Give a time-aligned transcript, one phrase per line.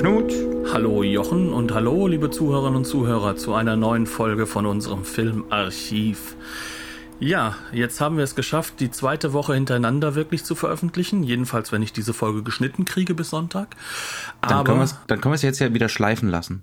[0.00, 0.32] Knut.
[0.72, 6.36] Hallo Jochen und hallo liebe Zuhörerinnen und Zuhörer zu einer neuen Folge von unserem Filmarchiv.
[7.20, 11.22] Ja, jetzt haben wir es geschafft, die zweite Woche hintereinander wirklich zu veröffentlichen.
[11.22, 13.76] Jedenfalls, wenn ich diese Folge geschnitten kriege bis Sonntag.
[14.40, 16.62] Dann können, dann können wir es jetzt ja wieder schleifen lassen.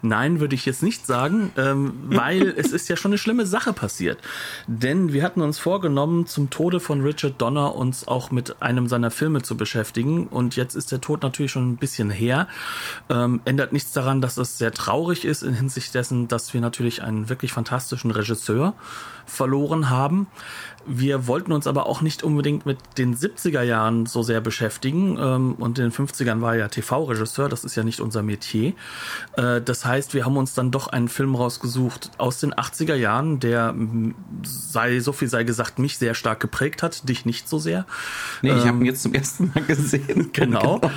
[0.00, 3.74] Nein, würde ich jetzt nicht sagen, ähm, weil es ist ja schon eine schlimme Sache
[3.74, 4.18] passiert.
[4.66, 9.10] Denn wir hatten uns vorgenommen, zum Tode von Richard Donner uns auch mit einem seiner
[9.10, 10.26] Filme zu beschäftigen.
[10.26, 12.48] Und jetzt ist der Tod natürlich schon ein bisschen her.
[13.10, 17.02] Ähm, ändert nichts daran, dass es sehr traurig ist in Hinsicht dessen, dass wir natürlich
[17.02, 18.72] einen wirklich fantastischen Regisseur
[19.28, 20.26] verloren haben.
[20.90, 25.18] Wir wollten uns aber auch nicht unbedingt mit den 70er Jahren so sehr beschäftigen.
[25.20, 28.72] Ähm, und in den 50ern war er ja TV-Regisseur, das ist ja nicht unser Metier.
[29.36, 33.38] Äh, das heißt, wir haben uns dann doch einen Film rausgesucht aus den 80er Jahren,
[33.38, 33.74] der
[34.42, 37.84] sei, so viel sei gesagt, mich sehr stark geprägt hat, dich nicht so sehr.
[38.40, 40.30] Nee, ich ähm, habe ihn jetzt zum ersten Mal gesehen.
[40.38, 40.80] Genau.
[40.80, 40.88] genau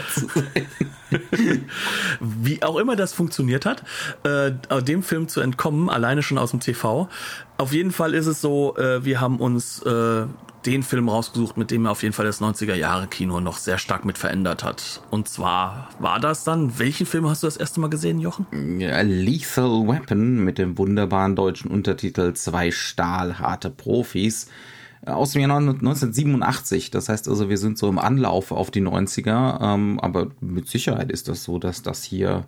[2.19, 3.83] Wie auch immer das funktioniert hat,
[4.23, 7.09] äh, dem Film zu entkommen, alleine schon aus dem TV.
[7.57, 10.25] Auf jeden Fall ist es so, äh, wir haben uns äh,
[10.65, 13.77] den Film rausgesucht, mit dem er auf jeden Fall das 90er Jahre Kino noch sehr
[13.77, 15.01] stark mit verändert hat.
[15.09, 18.79] Und zwar war das dann, welchen Film hast du das erste Mal gesehen, Jochen?
[18.79, 24.47] Ja, Lethal Weapon mit dem wunderbaren deutschen Untertitel Zwei stahlharte Profis
[25.05, 26.91] aus dem Jahr 1987.
[26.91, 29.61] Das heißt also, wir sind so im Anlauf auf die 90er.
[29.61, 32.45] Ähm, aber mit Sicherheit ist das so, dass das hier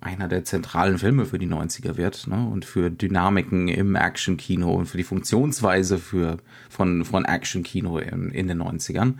[0.00, 2.48] einer der zentralen Filme für die 90er wird ne?
[2.52, 8.48] und für Dynamiken im Action-Kino und für die Funktionsweise für, von, von Action-Kino in, in
[8.48, 9.14] den 90ern.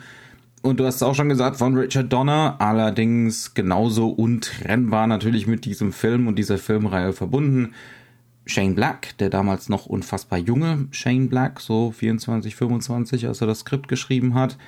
[0.61, 5.93] Und du hast auch schon gesagt, von Richard Donner, allerdings genauso untrennbar natürlich mit diesem
[5.93, 7.75] Film und dieser Filmreihe verbunden.
[8.45, 13.61] Shane Black, der damals noch unfassbar junge Shane Black, so 24, 25, als er das
[13.61, 14.59] Skript geschrieben hat.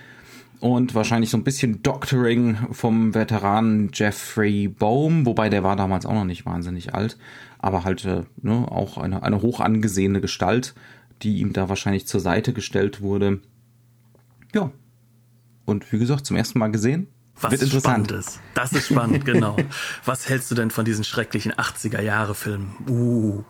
[0.60, 6.14] Und wahrscheinlich so ein bisschen Doctoring vom Veteranen Jeffrey Bohm, wobei der war damals auch
[6.14, 7.18] noch nicht wahnsinnig alt,
[7.58, 10.74] aber halt äh, ne, auch eine, eine hoch angesehene Gestalt,
[11.22, 13.40] die ihm da wahrscheinlich zur Seite gestellt wurde.
[14.54, 14.70] Ja.
[15.66, 17.08] Und wie gesagt, zum ersten Mal gesehen.
[17.40, 18.06] Was Wird interessant.
[18.06, 18.40] Spannendes.
[18.54, 19.56] Das ist spannend, genau.
[20.04, 22.74] Was hältst du denn von diesen schrecklichen 80er-Jahre-Filmen?
[22.88, 23.44] Uh.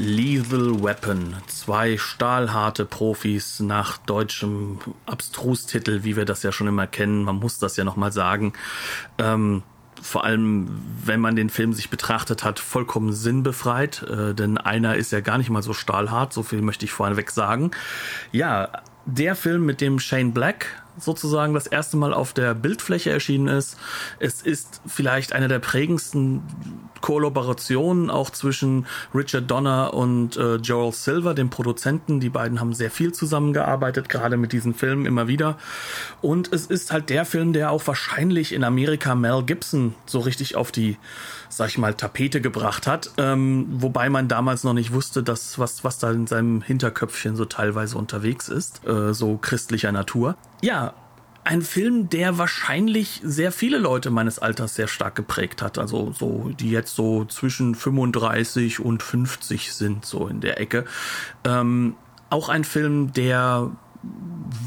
[0.00, 1.36] Lethal Weapon.
[1.46, 7.22] Zwei stahlharte Profis nach deutschem Abstrustitel, wie wir das ja schon immer kennen.
[7.22, 8.54] Man muss das ja nochmal sagen.
[9.18, 9.62] Ähm,
[10.00, 15.12] vor allem, wenn man den Film sich betrachtet hat, vollkommen sinnbefreit, äh, denn einer ist
[15.12, 17.70] ja gar nicht mal so stahlhart, so viel möchte ich vorneweg sagen.
[18.32, 18.70] Ja,
[19.04, 23.76] der Film, mit dem Shane Black sozusagen das erste Mal auf der Bildfläche erschienen ist.
[24.18, 26.42] Es ist vielleicht eine der prägendsten
[27.00, 32.20] Kollaborationen auch zwischen Richard Donner und äh, Joel Silver, dem Produzenten.
[32.20, 35.56] Die beiden haben sehr viel zusammengearbeitet, gerade mit diesen Filmen immer wieder.
[36.20, 40.56] Und es ist halt der Film, der auch wahrscheinlich in Amerika Mel Gibson so richtig
[40.56, 40.98] auf die,
[41.48, 43.10] sag ich mal, Tapete gebracht hat.
[43.16, 47.44] Ähm, wobei man damals noch nicht wusste, dass was, was da in seinem Hinterköpfchen so
[47.44, 50.36] teilweise unterwegs ist, äh, so christlicher Natur.
[50.62, 50.94] Ja,
[51.42, 55.78] ein Film, der wahrscheinlich sehr viele Leute meines Alters sehr stark geprägt hat.
[55.78, 60.84] Also so, die jetzt so zwischen 35 und 50 sind, so in der Ecke.
[61.44, 61.96] Ähm,
[62.28, 63.70] auch ein Film, der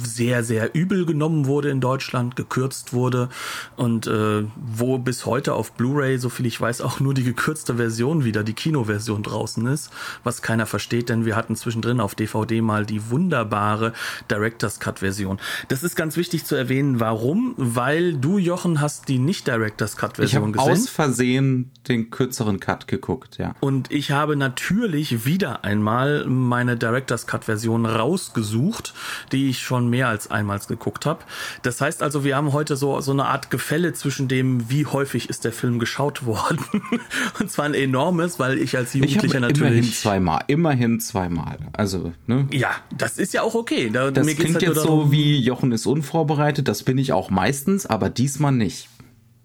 [0.04, 3.30] sehr, sehr übel genommen wurde in Deutschland, gekürzt wurde
[3.76, 7.76] und äh, wo bis heute auf Blu-ray, so viel ich weiß, auch nur die gekürzte
[7.76, 9.90] Version wieder, die Kinoversion draußen ist,
[10.24, 13.94] was keiner versteht, denn wir hatten zwischendrin auf DVD mal die wunderbare
[14.30, 15.40] Director's Cut Version.
[15.68, 17.56] Das ist ganz wichtig zu erwähnen, warum?
[17.58, 20.74] Weil du, Jochen, hast die nicht Director's Cut Version ich gesehen.
[20.74, 23.56] Ich aus Versehen den kürzeren Cut geguckt, ja.
[23.60, 28.94] Und ich habe natürlich wieder einmal meine Director's Cut Version rausgesucht,
[29.32, 31.22] die ich schon mehr als einmal geguckt habe.
[31.64, 35.30] Das heißt also, wir haben heute so, so eine Art Gefälle zwischen dem, wie häufig
[35.30, 36.60] ist der Film geschaut worden.
[37.40, 39.62] Und zwar ein enormes, weil ich als Jugendlicher ich natürlich.
[39.62, 41.58] Immerhin zweimal, immerhin zweimal.
[41.74, 42.48] Also, ne?
[42.52, 43.90] Ja, das ist ja auch okay.
[43.92, 47.86] Da, das klingt halt jetzt so wie Jochen ist unvorbereitet, das bin ich auch meistens,
[47.86, 48.90] aber diesmal nicht.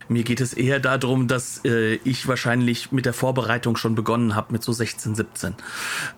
[0.08, 4.52] Mir geht es eher darum, dass äh, ich wahrscheinlich mit der Vorbereitung schon begonnen habe
[4.52, 5.54] mit so 16, 17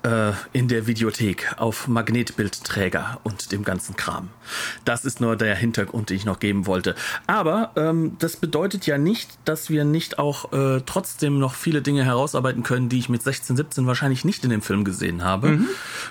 [0.02, 4.28] äh, in der Videothek auf Magnetbildträger und dem ganzen Kram.
[4.84, 6.94] Das ist nur der Hintergrund, den ich noch geben wollte.
[7.26, 12.04] Aber ähm, das bedeutet ja nicht, dass wir nicht auch äh, trotzdem noch viele Dinge
[12.04, 15.48] herausarbeiten können, die ich mit 16, 17 wahrscheinlich nicht in dem Film gesehen habe.
[15.48, 15.66] Mhm.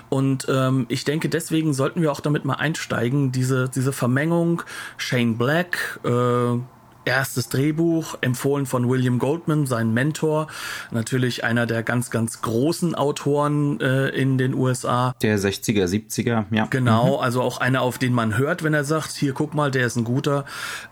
[0.08, 4.62] Und ähm, ich denke, deswegen sollten wir auch damit mal einsteigen, diese, diese Vermengung
[4.96, 6.58] Shane Black, äh,
[7.04, 10.48] erstes Drehbuch, empfohlen von William Goldman, sein Mentor,
[10.90, 15.14] natürlich einer der ganz, ganz großen Autoren äh, in den USA.
[15.22, 16.66] Der 60er, 70er, ja.
[16.70, 17.22] Genau, mhm.
[17.22, 19.96] also auch einer, auf den man hört, wenn er sagt, hier guck mal, der ist
[19.96, 20.44] ein guter.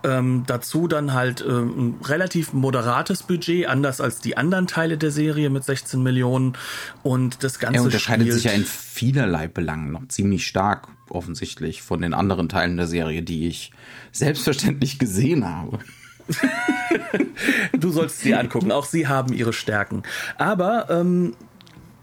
[0.03, 5.11] Ähm, dazu dann halt ähm, ein relativ moderates Budget, anders als die anderen Teile der
[5.11, 6.55] Serie mit 16 Millionen
[7.03, 7.81] und das Ganze.
[7.81, 12.77] Er unterscheidet sich ja in vielerlei Belangen noch ziemlich stark offensichtlich von den anderen Teilen
[12.77, 13.73] der Serie, die ich
[14.13, 15.79] selbstverständlich gesehen habe.
[17.79, 18.73] du sollst sie angucken.
[18.73, 20.03] Auch sie haben ihre Stärken.
[20.37, 21.35] Aber ähm,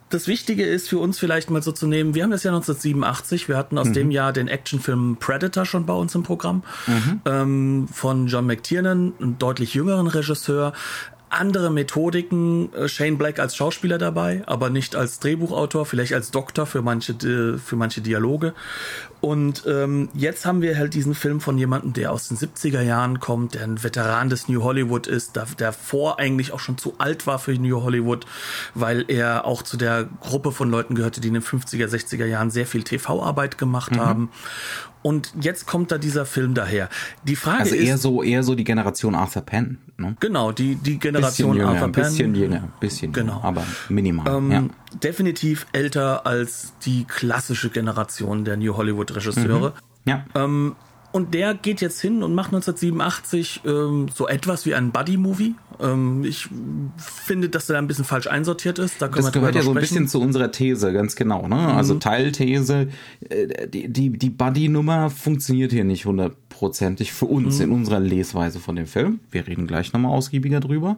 [0.09, 3.49] das Wichtige ist für uns vielleicht mal so zu nehmen, wir haben das Jahr 1987,
[3.49, 3.93] wir hatten aus mhm.
[3.93, 7.21] dem Jahr den Actionfilm Predator schon bei uns im Programm mhm.
[7.25, 10.73] ähm, von John McTiernan, einem deutlich jüngeren Regisseur
[11.35, 12.73] andere Methodiken.
[12.73, 17.15] Äh, Shane Black als Schauspieler dabei, aber nicht als Drehbuchautor, vielleicht als Doktor für manche,
[17.57, 18.53] für manche Dialoge.
[19.21, 23.19] Und ähm, jetzt haben wir halt diesen Film von jemandem, der aus den 70er Jahren
[23.19, 26.95] kommt, der ein Veteran des New Hollywood ist, der, der vor eigentlich auch schon zu
[26.99, 28.25] alt war für New Hollywood,
[28.75, 32.51] weil er auch zu der Gruppe von Leuten gehörte, die in den 50er, 60er Jahren
[32.51, 33.99] sehr viel TV-Arbeit gemacht mhm.
[33.99, 34.29] haben.
[35.05, 36.89] Und jetzt kommt da dieser Film daher.
[37.25, 37.83] Die Frage also ist.
[37.83, 40.17] eher so, eher so die Generation Arthur Penn, ne?
[40.19, 42.03] Genau, die, die Generation bisschen jünger, Arthur Penn.
[42.05, 43.33] Bisschen jünger, bisschen genau.
[43.33, 44.35] Jünger, aber minimal.
[44.35, 44.63] Ähm, ja.
[45.03, 49.75] Definitiv älter als die klassische Generation der New Hollywood Regisseure.
[50.05, 50.09] Mhm.
[50.09, 50.25] Ja.
[50.33, 50.75] Ähm,
[51.15, 55.55] und der geht jetzt hin und macht 1987 ähm, so etwas wie ein Buddy-Movie.
[55.79, 56.49] Ähm, ich
[56.97, 59.01] finde, dass der da ein bisschen falsch einsortiert ist.
[59.01, 61.47] Da können das gehört ja so ein bisschen zu unserer These, ganz genau.
[61.47, 61.55] Ne?
[61.55, 61.99] Also Mhm.
[62.01, 62.89] Teilthese,
[63.29, 67.63] äh, die, die, die Buddy-Nummer funktioniert hier nicht hundertprozentig für uns Mhm.
[67.63, 69.21] in unserer Lesweise von dem Film.
[69.31, 70.97] Wir reden gleich nochmal ausgiebiger drüber.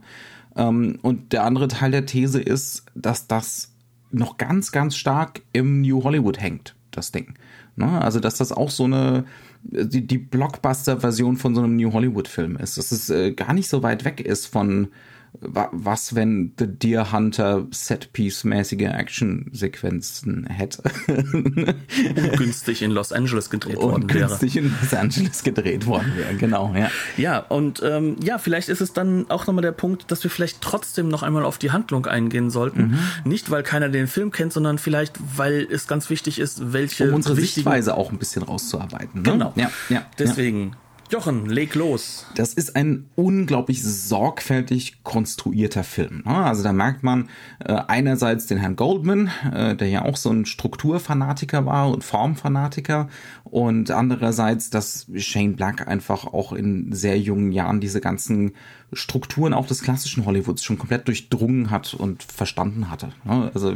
[0.56, 3.72] Ähm, und der andere Teil der These ist, dass das
[4.10, 7.36] noch ganz, ganz stark im New Hollywood hängt, das Ding.
[7.76, 8.02] Ne?
[8.02, 9.26] Also, dass das auch so eine,
[9.70, 12.78] die, die Blockbuster-Version von so einem New Hollywood-Film ist.
[12.78, 14.90] Dass es äh, gar nicht so weit weg ist von
[15.40, 20.84] was, wenn The Deer Hunter Set-Piece-mäßige Action-Sequenzen hätte.
[21.08, 24.28] ungünstig in Los Angeles gedreht worden Und wäre.
[24.30, 26.90] günstig in Los Angeles gedreht worden wäre, genau, ja.
[27.18, 30.62] Ja, und ähm, ja, vielleicht ist es dann auch nochmal der Punkt, dass wir vielleicht
[30.62, 32.92] trotzdem noch einmal auf die Handlung eingehen sollten.
[32.92, 33.00] Mhm.
[33.26, 37.16] Nicht, weil keiner den Film kennt, sondern vielleicht, weil es ganz wichtig ist, welche Um
[37.16, 39.22] unsere Sichtweise auch ein bisschen rauszuarbeiten.
[39.22, 39.32] Ne?
[39.32, 39.54] Genau.
[39.56, 40.74] Ja, ja, ja.
[41.10, 42.26] Jochen, leg los.
[42.36, 46.22] Das ist ein unglaublich sorgfältig konstruierter Film.
[46.26, 46.36] ne?
[46.36, 47.30] Also da merkt man
[47.64, 53.08] äh, einerseits den Herrn Goldman, äh, der ja auch so ein Strukturfanatiker war und Formfanatiker,
[53.46, 58.52] und andererseits, dass Shane Black einfach auch in sehr jungen Jahren diese ganzen
[58.94, 63.10] Strukturen auch des klassischen Hollywoods schon komplett durchdrungen hat und verstanden hatte.
[63.26, 63.76] Also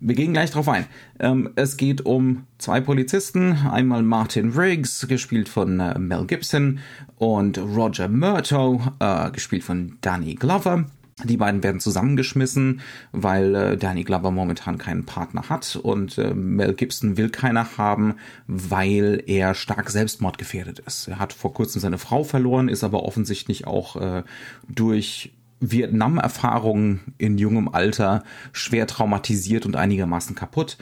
[0.00, 0.86] wir gehen gleich drauf ein.
[1.18, 6.78] Ähm, es geht um zwei Polizisten, einmal Martin Riggs, gespielt von äh, Mel Gibson,
[7.18, 10.84] und Roger Murtaugh, äh, gespielt von Danny Glover.
[11.24, 16.74] Die beiden werden zusammengeschmissen, weil äh, Danny Glover momentan keinen Partner hat und äh, Mel
[16.74, 18.16] Gibson will keiner haben,
[18.46, 21.08] weil er stark selbstmordgefährdet ist.
[21.08, 24.24] Er hat vor kurzem seine Frau verloren, ist aber offensichtlich auch äh,
[24.68, 30.76] durch Vietnam-Erfahrungen in jungem Alter schwer traumatisiert und einigermaßen kaputt.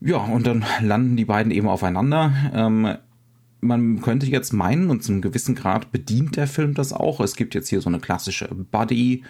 [0.00, 2.32] Ja, und dann landen die beiden eben aufeinander.
[2.54, 2.98] Ähm,
[3.60, 7.20] man könnte jetzt meinen, und zu einem gewissen Grad bedient der Film das auch.
[7.20, 9.24] Es gibt jetzt hier so eine klassische Buddy,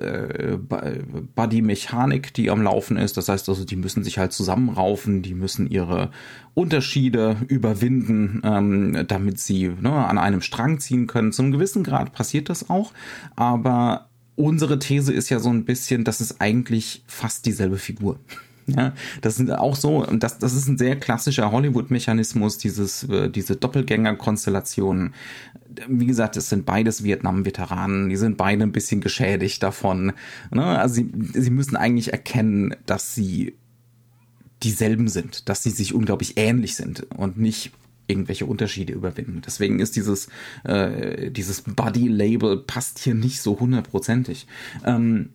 [0.00, 0.80] äh, Bu-
[1.34, 3.16] Buddy-Mechanik, die am Laufen ist.
[3.16, 6.10] Das heißt also, die müssen sich halt zusammenraufen, die müssen ihre
[6.54, 11.32] Unterschiede überwinden, ähm, damit sie ne, an einem Strang ziehen können.
[11.32, 12.92] Zu einem gewissen Grad passiert das auch,
[13.36, 18.18] aber unsere These ist ja so ein bisschen, das ist eigentlich fast dieselbe Figur.
[18.66, 23.54] Ja, das sind auch so, das, das ist ein sehr klassischer Hollywood-Mechanismus, dieses, äh, diese
[23.54, 25.14] Doppelgänger-Konstellationen.
[25.88, 30.12] Wie gesagt, es sind beides Vietnam-Veteranen, die sind beide ein bisschen geschädigt davon.
[30.50, 30.64] Ne?
[30.64, 33.54] Also sie, sie müssen eigentlich erkennen, dass sie
[34.64, 37.72] dieselben sind, dass sie sich unglaublich ähnlich sind und nicht
[38.08, 39.42] irgendwelche Unterschiede überwinden.
[39.44, 40.28] Deswegen ist dieses,
[40.64, 44.46] äh, dieses Buddy-Label passt hier nicht so hundertprozentig.
[44.84, 45.30] Ähm,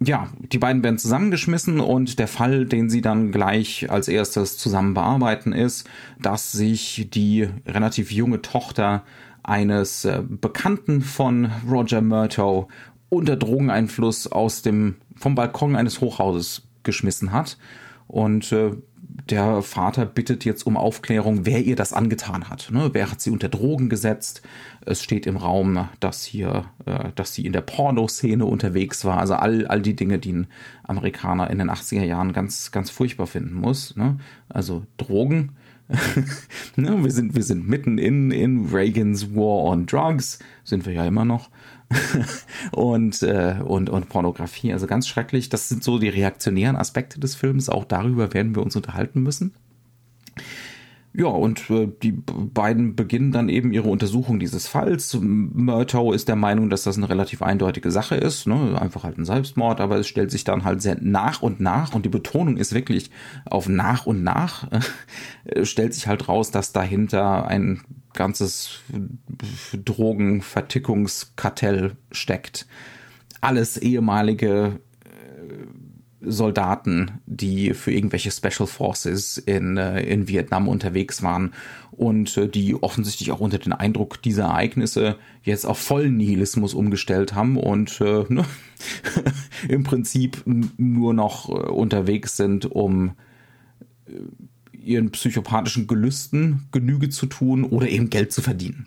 [0.00, 4.94] ja, die beiden werden zusammengeschmissen und der Fall, den sie dann gleich als erstes zusammen
[4.94, 5.88] bearbeiten, ist,
[6.20, 9.04] dass sich die relativ junge Tochter
[9.42, 12.68] eines äh, Bekannten von Roger Murtaugh
[13.08, 17.58] unter Drogeneinfluss aus dem vom Balkon eines Hochhauses geschmissen hat.
[18.06, 18.72] Und äh,
[19.30, 22.68] der Vater bittet jetzt um Aufklärung, wer ihr das angetan hat.
[22.70, 22.90] Ne?
[22.92, 24.42] Wer hat sie unter Drogen gesetzt?
[24.84, 29.18] Es steht im Raum, dass hier, äh, dass sie in der Pornoszene unterwegs war.
[29.18, 30.46] Also all, all die Dinge, die ein
[30.82, 33.96] Amerikaner in den 80er Jahren ganz, ganz furchtbar finden muss.
[33.96, 34.18] Ne?
[34.48, 35.52] Also Drogen.
[36.76, 37.02] ne?
[37.02, 41.24] wir, sind, wir sind mitten in, in Reagans War on Drugs, sind wir ja immer
[41.24, 41.50] noch.
[42.72, 44.72] und, äh, und, und Pornografie.
[44.72, 45.48] Also ganz schrecklich.
[45.48, 47.68] Das sind so die reaktionären Aspekte des Films.
[47.68, 49.54] Auch darüber werden wir uns unterhalten müssen.
[51.16, 55.16] Ja, und äh, die beiden beginnen dann eben ihre Untersuchung dieses Falls.
[55.20, 58.76] Murtaugh ist der Meinung, dass das eine relativ eindeutige Sache ist, ne?
[58.80, 62.04] einfach halt ein Selbstmord, aber es stellt sich dann halt sehr nach und nach, und
[62.04, 63.12] die Betonung ist wirklich
[63.44, 64.68] auf nach und nach,
[65.44, 67.82] äh, stellt sich halt raus, dass dahinter ein
[68.14, 68.80] ganzes
[69.72, 72.66] Drogenvertickungskartell steckt.
[73.40, 74.80] Alles ehemalige
[76.26, 81.52] Soldaten, die für irgendwelche Special Forces in, äh, in Vietnam unterwegs waren
[81.90, 87.34] und äh, die offensichtlich auch unter den Eindruck dieser Ereignisse jetzt auf vollen Nihilismus umgestellt
[87.34, 88.44] haben und äh, ne,
[89.68, 90.42] im Prinzip
[90.76, 93.12] nur noch äh, unterwegs sind, um
[94.06, 94.12] äh,
[94.86, 98.86] ihren psychopathischen Gelüsten Genüge zu tun oder eben Geld zu verdienen.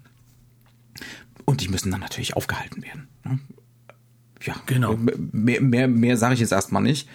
[1.45, 3.07] Und die müssen dann natürlich aufgehalten werden.
[3.23, 3.39] Ne?
[4.43, 4.97] ja, genau.
[5.31, 7.07] Mehr, mehr, mehr sage ich jetzt erstmal nicht.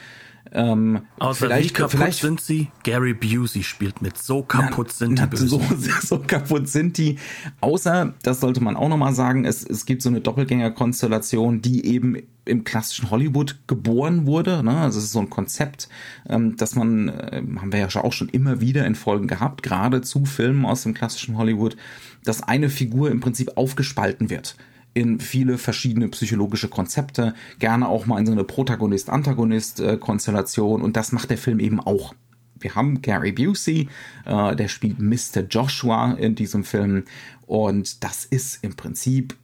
[0.54, 2.68] Ähm, Außer vielleicht, wie kaputt vielleicht, sind sie?
[2.82, 4.18] Gary Busey spielt mit.
[4.18, 5.36] So kaputt na, sind die.
[5.36, 5.60] so,
[6.02, 7.18] so kaputt sind die.
[7.60, 12.16] Außer, das sollte man auch nochmal sagen, es, es gibt so eine Doppelgänger-Konstellation, die eben
[12.44, 14.62] im klassischen Hollywood geboren wurde.
[14.62, 14.76] Ne?
[14.76, 15.88] Also es ist so ein Konzept,
[16.28, 20.02] ähm, das man, äh, haben wir ja auch schon immer wieder in Folgen gehabt, gerade
[20.02, 21.76] zu Filmen aus dem klassischen Hollywood,
[22.24, 24.56] dass eine Figur im Prinzip aufgespalten wird
[24.94, 31.30] in viele verschiedene psychologische Konzepte, gerne auch mal in so eine Protagonist-Antagonist-Konstellation und das macht
[31.30, 32.14] der Film eben auch.
[32.58, 33.88] Wir haben Gary Busey,
[34.24, 35.42] äh, der spielt Mr.
[35.48, 37.04] Joshua in diesem Film
[37.46, 39.36] und das ist im Prinzip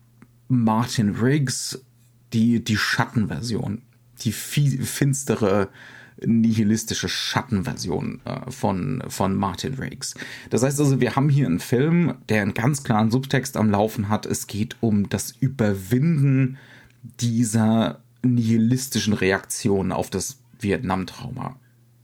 [0.49, 1.83] Martin Riggs,
[2.33, 3.83] die, die Schattenversion,
[4.21, 5.69] die finstere
[6.25, 10.15] nihilistische Schattenversion äh, von, von Martin Riggs.
[10.51, 14.09] Das heißt also, wir haben hier einen Film, der einen ganz klaren Subtext am Laufen
[14.09, 14.27] hat.
[14.27, 16.59] Es geht um das Überwinden
[17.21, 21.57] dieser nihilistischen Reaktion auf das Vietnam-Trauma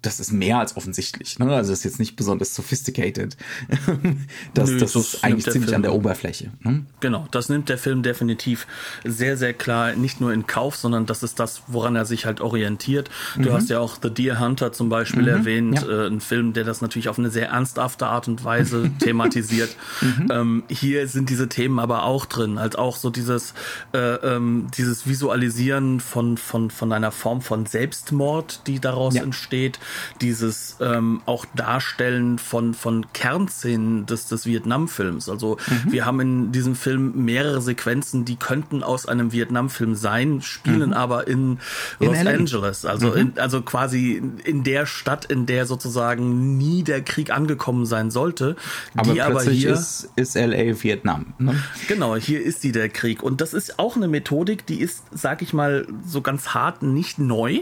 [0.05, 1.39] das ist mehr als offensichtlich.
[1.39, 1.47] Ne?
[1.47, 3.37] Also das ist jetzt nicht besonders sophisticated.
[4.55, 5.77] das, Nö, das, das ist eigentlich ziemlich Film.
[5.77, 6.51] an der Oberfläche.
[6.61, 6.85] Ne?
[7.01, 8.67] Genau, das nimmt der Film definitiv
[9.05, 12.41] sehr, sehr klar nicht nur in Kauf, sondern das ist das, woran er sich halt
[12.41, 13.11] orientiert.
[13.37, 13.53] Du mhm.
[13.53, 15.29] hast ja auch The Deer Hunter zum Beispiel mhm.
[15.29, 16.05] erwähnt, ja.
[16.05, 19.75] äh, ein Film, der das natürlich auf eine sehr ernsthafte Art und Weise thematisiert.
[20.01, 20.29] Mhm.
[20.31, 23.55] Ähm, hier sind diese Themen aber auch drin, halt auch so dieses,
[23.93, 29.23] äh, ähm, dieses Visualisieren von, von, von einer Form von Selbstmord, die daraus ja.
[29.23, 29.79] entsteht
[30.21, 35.29] dieses ähm, auch Darstellen von, von Kernszenen des, des Vietnam-Films.
[35.29, 35.93] Also mhm.
[35.93, 40.95] wir haben in diesem Film mehrere Sequenzen, die könnten aus einem Vietnam-Film sein, spielen mhm.
[40.95, 41.59] aber in,
[42.01, 42.31] in Los LA.
[42.31, 42.85] Angeles.
[42.85, 43.17] Also, mhm.
[43.17, 48.57] in, also quasi in der Stadt, in der sozusagen nie der Krieg angekommen sein sollte.
[48.97, 51.35] Aber die aber hier ist, ist LA Vietnam.
[51.39, 51.55] Ne?
[51.89, 53.23] Genau, hier ist sie der Krieg.
[53.23, 57.19] Und das ist auch eine Methodik, die ist, sag ich mal, so ganz hart nicht
[57.19, 57.61] neu,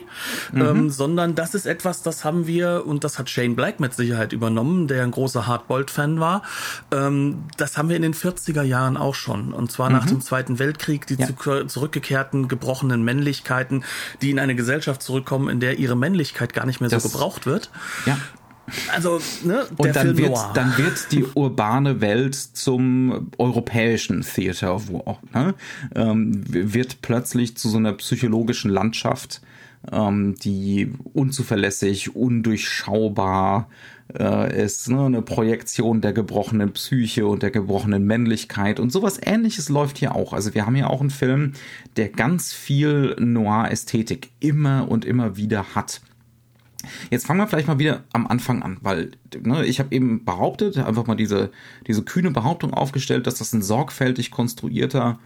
[0.53, 0.61] mhm.
[0.61, 4.33] ähm, sondern das ist etwas, das haben wir, und das hat Shane Black mit Sicherheit
[4.33, 6.43] übernommen, der ein großer Hardboiled-Fan war,
[6.93, 9.53] ähm, das haben wir in den 40er Jahren auch schon.
[9.53, 9.97] Und zwar mhm.
[9.97, 11.27] nach dem Zweiten Weltkrieg, die ja.
[11.27, 13.85] zu, zurückgekehrten, gebrochenen Männlichkeiten,
[14.21, 17.47] die in eine Gesellschaft zurückkommen, in der ihre Männlichkeit gar nicht mehr das, so gebraucht
[17.47, 17.71] wird.
[18.07, 18.19] Ja.
[18.95, 25.19] Also, ne, und dann wird, dann wird die urbane Welt zum europäischen Theater of War.
[25.35, 25.55] Ne?
[25.95, 29.43] Ähm, wird plötzlich zu so einer psychologischen Landschaft,
[29.91, 33.69] ähm, die unzuverlässig, undurchschaubar
[34.19, 35.07] äh, ist, ne?
[35.07, 40.33] eine Projektion der gebrochenen Psyche und der gebrochenen Männlichkeit und sowas ähnliches läuft hier auch.
[40.33, 41.53] Also wir haben hier auch einen Film,
[41.97, 46.01] der ganz viel Noir-Ästhetik immer und immer wieder hat.
[47.11, 50.79] Jetzt fangen wir vielleicht mal wieder am Anfang an, weil ne, ich habe eben behauptet,
[50.79, 51.51] einfach mal diese,
[51.87, 55.21] diese kühne Behauptung aufgestellt, dass das ein sorgfältig konstruierter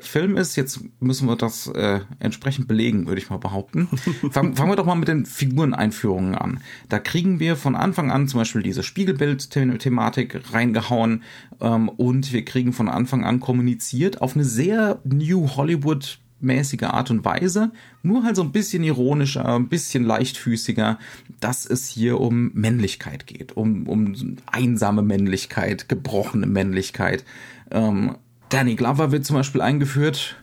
[0.00, 0.56] Film ist.
[0.56, 3.88] Jetzt müssen wir das äh, entsprechend belegen, würde ich mal behaupten.
[4.30, 6.60] Fangen, fangen wir doch mal mit den Figureneinführungen an.
[6.88, 11.22] Da kriegen wir von Anfang an zum Beispiel diese Spiegelbild-Thematik reingehauen
[11.60, 17.10] ähm, und wir kriegen von Anfang an kommuniziert auf eine sehr New Hollywood mäßige Art
[17.10, 17.70] und Weise,
[18.02, 20.98] nur halt so ein bisschen ironischer, ein bisschen leichtfüßiger,
[21.40, 27.24] dass es hier um Männlichkeit geht, um, um einsame Männlichkeit, gebrochene Männlichkeit.
[27.70, 28.16] Ähm,
[28.52, 30.36] Danny Glover wird zum Beispiel eingeführt.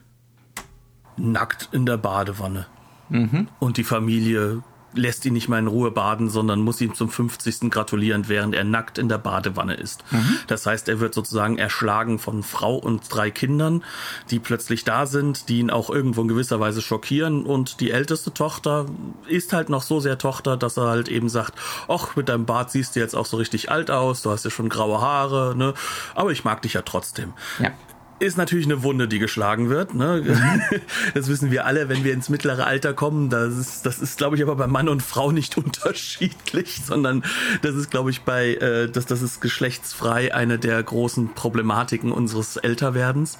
[1.15, 2.65] Nackt in der Badewanne.
[3.09, 3.47] Mhm.
[3.59, 4.63] Und die Familie
[4.95, 7.69] lässt ihn nicht mal in Ruhe baden, sondern muss ihm zum 50.
[7.69, 10.03] gratulieren, während er nackt in der Badewanne ist.
[10.11, 10.37] Mhm.
[10.47, 13.83] Das heißt, er wird sozusagen erschlagen von Frau und drei Kindern,
[14.31, 17.45] die plötzlich da sind, die ihn auch irgendwo in gewisser Weise schockieren.
[17.45, 18.87] Und die älteste Tochter
[19.27, 21.53] ist halt noch so sehr Tochter, dass er halt eben sagt,
[21.87, 24.49] ach, mit deinem Bart siehst du jetzt auch so richtig alt aus, du hast ja
[24.49, 25.75] schon graue Haare, ne?
[26.15, 27.33] Aber ich mag dich ja trotzdem.
[27.59, 27.71] Ja
[28.19, 29.93] ist natürlich eine Wunde, die geschlagen wird.
[29.93, 30.23] Ne?
[31.13, 33.29] Das wissen wir alle, wenn wir ins mittlere Alter kommen.
[33.29, 37.23] Das ist, das ist, glaube ich, aber bei Mann und Frau nicht unterschiedlich, sondern
[37.61, 42.57] das ist, glaube ich, bei, äh, das, das ist geschlechtsfrei eine der großen Problematiken unseres
[42.57, 43.37] Älterwerdens.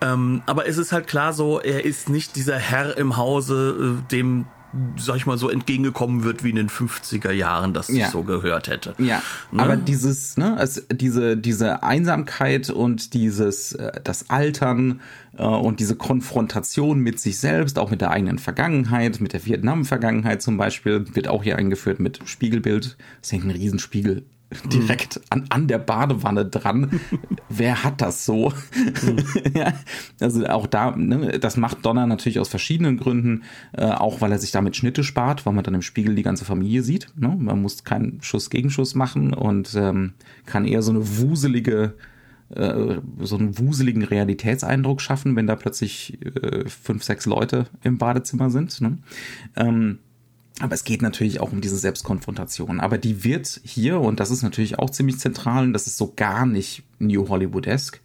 [0.00, 4.10] Ähm, aber es ist halt klar so, er ist nicht dieser Herr im Hause, äh,
[4.10, 4.46] dem
[4.96, 8.08] sag ich mal, so entgegengekommen wird, wie in den 50er Jahren das ja.
[8.08, 8.94] so gehört hätte.
[8.98, 9.62] Ja, ne?
[9.62, 15.00] aber dieses, ne, also diese, diese Einsamkeit und dieses, äh, das Altern
[15.36, 20.42] äh, und diese Konfrontation mit sich selbst, auch mit der eigenen Vergangenheit, mit der Vietnam-Vergangenheit
[20.42, 22.96] zum Beispiel, wird auch hier eingeführt mit Spiegelbild.
[23.22, 24.24] Es hängt ein Riesenspiegel
[24.72, 27.00] direkt an, an der Badewanne dran.
[27.48, 28.52] Wer hat das so?
[29.54, 29.72] ja,
[30.20, 34.38] also auch da, ne, das macht Donner natürlich aus verschiedenen Gründen, äh, auch weil er
[34.38, 37.08] sich damit Schnitte spart, weil man dann im Spiegel die ganze Familie sieht.
[37.16, 37.36] Ne?
[37.38, 40.14] Man muss keinen Schuss-Gegenschuss machen und ähm,
[40.46, 41.94] kann eher so eine wuselige
[42.50, 48.50] äh, so einen wuseligen Realitätseindruck schaffen, wenn da plötzlich äh, fünf, sechs Leute im Badezimmer
[48.50, 48.80] sind.
[48.80, 48.98] Ne?
[49.54, 50.00] Ähm,
[50.60, 52.80] aber es geht natürlich auch um diese Selbstkonfrontation.
[52.80, 56.12] Aber die wird hier, und das ist natürlich auch ziemlich zentral, und das ist so
[56.14, 58.00] gar nicht New Hollywood-esque,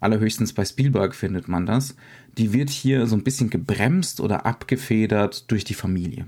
[0.00, 1.94] allerhöchstens bei Spielberg findet man das,
[2.38, 6.26] die wird hier so ein bisschen gebremst oder abgefedert durch die Familie.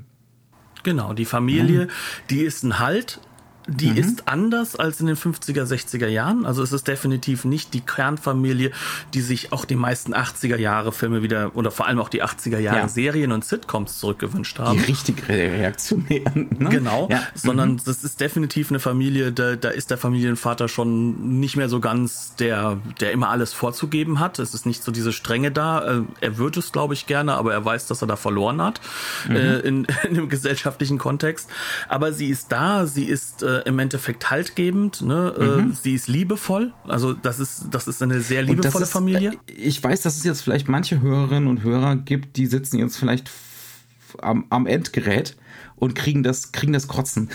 [0.82, 1.90] Genau, die Familie, mhm.
[2.30, 3.20] die ist ein Halt
[3.66, 3.96] die mhm.
[3.96, 6.44] ist anders als in den 50er, 60er Jahren.
[6.44, 8.72] Also es ist definitiv nicht die Kernfamilie,
[9.14, 12.58] die sich auch die meisten 80er Jahre Filme wieder oder vor allem auch die 80er
[12.58, 12.88] Jahre ja.
[12.88, 14.78] Serien und Sitcoms zurückgewünscht haben.
[14.78, 16.48] Die richtig reaktionären.
[16.58, 16.68] Ne?
[16.68, 17.22] Genau, ja.
[17.34, 17.80] sondern mhm.
[17.84, 22.34] das ist definitiv eine Familie, da, da ist der Familienvater schon nicht mehr so ganz
[22.36, 24.38] der, der immer alles vorzugeben hat.
[24.38, 26.00] Es ist nicht so diese Strenge da.
[26.00, 28.80] Äh, er würde es, glaube ich, gerne, aber er weiß, dass er da verloren hat
[29.28, 29.36] mhm.
[29.36, 31.48] äh, in, in dem gesellschaftlichen Kontext.
[31.88, 35.02] Aber sie ist da, sie ist äh, im Endeffekt haltgebend.
[35.02, 35.34] Ne?
[35.38, 35.72] Äh, mhm.
[35.80, 36.72] sie ist liebevoll.
[36.86, 39.32] Also das ist, das ist eine sehr liebevolle ist, Familie.
[39.48, 42.96] Äh, ich weiß, dass es jetzt vielleicht manche Hörerinnen und Hörer gibt, die sitzen jetzt
[42.96, 43.30] vielleicht
[44.20, 45.36] am, am Endgerät
[45.76, 47.30] und kriegen das, kriegen das Kotzen.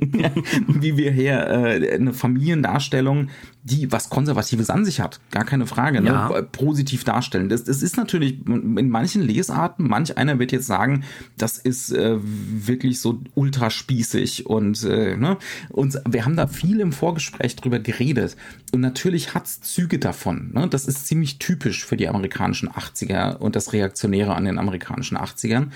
[0.68, 3.28] wie wir hier äh, eine Familiendarstellung
[3.64, 6.08] die was Konservatives an sich hat, gar keine Frage, ne?
[6.08, 6.42] ja.
[6.42, 7.48] positiv darstellen.
[7.48, 11.04] Das, das ist natürlich in manchen Lesarten, manch einer wird jetzt sagen,
[11.38, 15.36] das ist äh, wirklich so ultra spießig und, äh, ne?
[15.68, 18.36] und wir haben da viel im Vorgespräch drüber geredet
[18.72, 20.50] und natürlich hat's Züge davon.
[20.52, 20.66] Ne?
[20.66, 25.68] Das ist ziemlich typisch für die amerikanischen 80er und das Reaktionäre an den amerikanischen 80ern.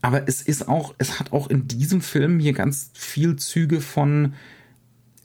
[0.00, 4.34] Aber es ist auch, es hat auch in diesem Film hier ganz viel Züge von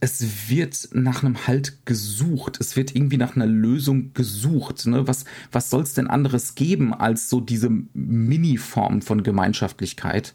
[0.04, 2.58] es wird nach einem Halt gesucht.
[2.60, 4.88] Es wird irgendwie nach einer Lösung gesucht.
[4.88, 5.08] Ne?
[5.08, 10.34] Was, was soll es denn anderes geben als so diese Mini-Form von Gemeinschaftlichkeit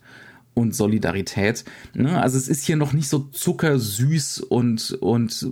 [0.54, 1.64] und Solidarität?
[1.94, 2.20] Ne?
[2.22, 5.48] Also es ist hier noch nicht so zuckersüß und, und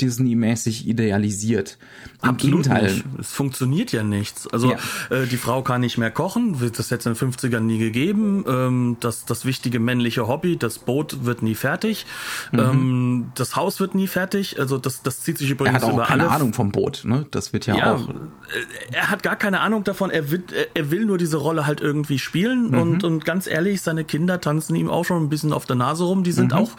[0.00, 1.78] Disney-mäßig idealisiert.
[2.22, 2.92] Im Absolut Gegenteil.
[2.92, 3.04] Nicht.
[3.20, 4.46] Es funktioniert ja nichts.
[4.48, 4.78] Also ja.
[5.10, 8.44] äh, die Frau kann nicht mehr kochen, wird das jetzt in den 50ern nie gegeben.
[8.48, 12.06] Ähm, das, das wichtige männliche Hobby, das Boot wird nie fertig.
[12.52, 12.58] Mhm.
[12.58, 14.58] Ähm, das Haus wird nie fertig.
[14.58, 16.32] Also das, das zieht sich übrigens er hat auch über keine alle.
[16.32, 17.26] Ahnung vom Boot, ne?
[17.30, 18.08] Das wird ja, ja auch.
[18.08, 18.14] Äh,
[18.92, 20.10] er hat gar keine Ahnung davon.
[20.10, 22.70] Er will, er will nur diese Rolle halt irgendwie spielen.
[22.70, 22.78] Mhm.
[22.78, 26.04] Und, und ganz ehrlich, seine Kinder tanzen ihm auch schon ein bisschen auf der Nase
[26.04, 26.22] rum.
[26.22, 26.58] Die sind mhm.
[26.58, 26.70] auch,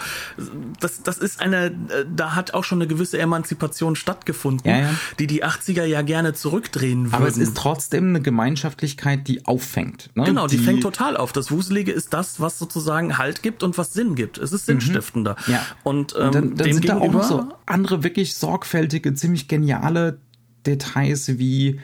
[0.79, 4.93] das, das ist eine, äh, da hat auch schon eine gewisse Emanzipation stattgefunden, ja, ja.
[5.19, 7.13] die die 80er ja gerne zurückdrehen würden.
[7.13, 10.09] Aber es ist trotzdem eine Gemeinschaftlichkeit, die auffängt.
[10.15, 10.23] Ne?
[10.23, 11.33] Genau, die, die, fängt total auf.
[11.33, 14.37] Das Wuselige ist das, was sozusagen Halt gibt und was Sinn gibt.
[14.37, 14.73] Es ist mhm.
[14.73, 15.35] sinnstiftender.
[15.45, 15.53] Mhm.
[15.53, 15.65] Ja.
[15.83, 20.19] Und, ähm, und dann, dann sind da auch so andere wirklich sorgfältige, ziemlich geniale
[20.65, 21.79] Details wie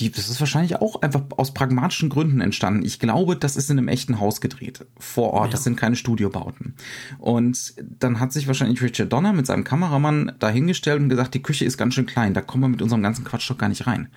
[0.00, 2.84] die, das ist wahrscheinlich auch einfach aus pragmatischen Gründen entstanden.
[2.84, 5.46] Ich glaube, das ist in einem echten Haus gedreht, vor Ort.
[5.46, 5.52] Ja.
[5.52, 6.74] Das sind keine Studiobauten.
[7.18, 11.64] Und dann hat sich wahrscheinlich Richard Donner mit seinem Kameramann dahingestellt und gesagt, die Küche
[11.64, 14.08] ist ganz schön klein, da kommen wir mit unserem ganzen Quatsch doch gar nicht rein.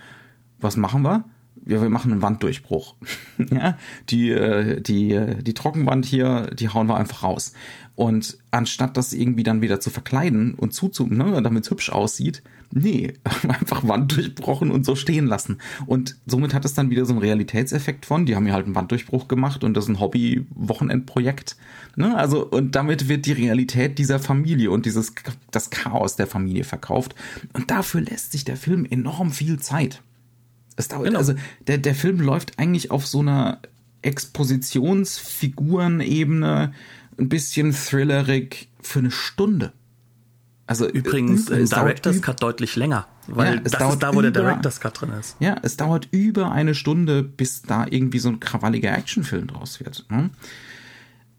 [0.60, 1.24] Was machen wir?
[1.66, 2.96] ja, wir machen einen Wanddurchbruch.
[3.52, 3.78] ja,
[4.10, 7.54] die, äh, die, äh, die Trockenwand hier, die hauen wir einfach raus.
[7.96, 12.44] Und anstatt das irgendwie dann wieder zu verkleiden und zuzu, ne, damit es hübsch aussieht,
[12.72, 13.14] nee,
[13.48, 15.60] einfach Wand durchbrochen und so stehen lassen.
[15.86, 18.76] Und somit hat es dann wieder so einen Realitätseffekt von, die haben ja halt einen
[18.76, 21.56] Wanddurchbruch gemacht und das ist ein Hobby-Wochenendprojekt.
[21.96, 22.18] Ne?
[22.18, 25.14] Also, und damit wird die Realität dieser Familie und dieses,
[25.52, 27.16] das Chaos der Familie verkauft.
[27.54, 30.02] Und dafür lässt sich der Film enorm viel Zeit.
[30.76, 31.20] Es dauert, genau.
[31.20, 31.34] also
[31.68, 33.60] der, der Film läuft eigentlich auf so einer
[34.02, 36.74] Expositionsfigurenebene
[37.18, 39.74] ein bisschen thrillerig für eine Stunde.
[40.70, 44.44] Also übrigens im Director's Cut deutlich länger, weil ja, das ist da, wo über, der
[44.44, 45.36] Director's Cut drin ist.
[45.40, 50.06] Ja, es dauert über eine Stunde, bis da irgendwie so ein krawalliger Actionfilm draus wird.
[50.12, 50.30] Ne?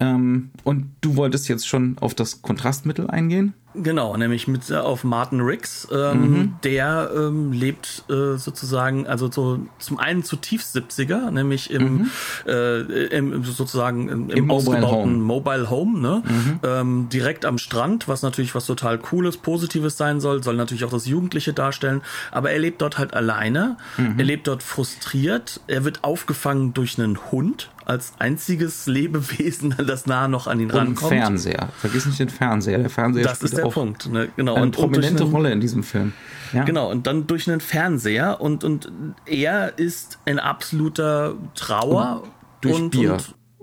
[0.01, 3.55] Ähm, und du wolltest jetzt schon auf das Kontrastmittel eingehen?
[3.75, 5.87] Genau, nämlich mit äh, auf Martin Riggs.
[5.93, 6.55] Ähm, mhm.
[6.65, 12.11] Der ähm, lebt äh, sozusagen, also so zum einen zutiefst 70er, nämlich im, mhm.
[12.47, 16.23] äh, im sozusagen im, Im Mobile Home, Mobile Home ne?
[16.27, 16.61] Mhm.
[16.65, 20.91] Ähm, direkt am Strand, was natürlich was total Cooles, Positives sein soll, soll natürlich auch
[20.91, 22.03] das Jugendliche darstellen.
[22.33, 23.77] Aber er lebt dort halt alleine.
[23.97, 24.19] Mhm.
[24.19, 25.61] Er lebt dort frustriert.
[25.69, 30.77] Er wird aufgefangen durch einen Hund als einziges Lebewesen, das nah noch an ihn und
[30.77, 31.13] rankommt.
[31.13, 31.71] Fernseher.
[31.77, 32.79] Vergiss nicht den Fernseher.
[32.79, 34.09] Der Fernseher das ist der Punkt.
[34.09, 34.29] Ne?
[34.37, 34.55] Genau.
[34.55, 36.13] Eine und, prominente und Rolle in diesem Film.
[36.53, 36.63] Ja.
[36.63, 38.93] Genau, und dann durch einen Fernseher und, und
[39.27, 42.23] er ist in absoluter Trauer.
[42.23, 43.13] Und durch und, Bier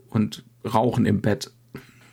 [0.10, 1.52] und, und Rauchen im Bett.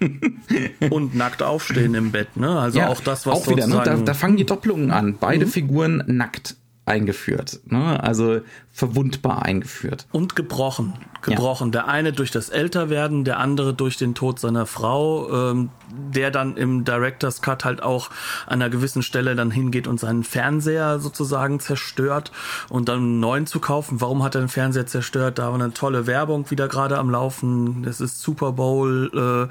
[0.91, 2.59] und nackt aufstehen im Bett, ne?
[2.59, 3.81] Also ja, auch das, was auch wieder, ne?
[3.85, 5.17] da, da fangen die Doppelungen an.
[5.19, 5.51] Beide mhm.
[5.51, 8.03] Figuren nackt eingeführt, ne?
[8.03, 8.41] Also
[8.75, 10.09] verwundbar eingeführt.
[10.11, 10.95] Und gebrochen.
[11.23, 11.69] Gebrochen.
[11.69, 11.83] Ja.
[11.83, 15.71] Der eine durch das Älterwerden, der andere durch den Tod seiner Frau, ähm,
[16.13, 18.11] der dann im Director's Cut halt auch
[18.47, 22.33] an einer gewissen Stelle dann hingeht und seinen Fernseher sozusagen zerstört
[22.69, 24.01] und dann einen neuen zu kaufen.
[24.01, 25.39] Warum hat er den Fernseher zerstört?
[25.39, 27.87] Da war eine tolle Werbung wieder gerade am Laufen.
[27.87, 29.49] Es ist Super Bowl.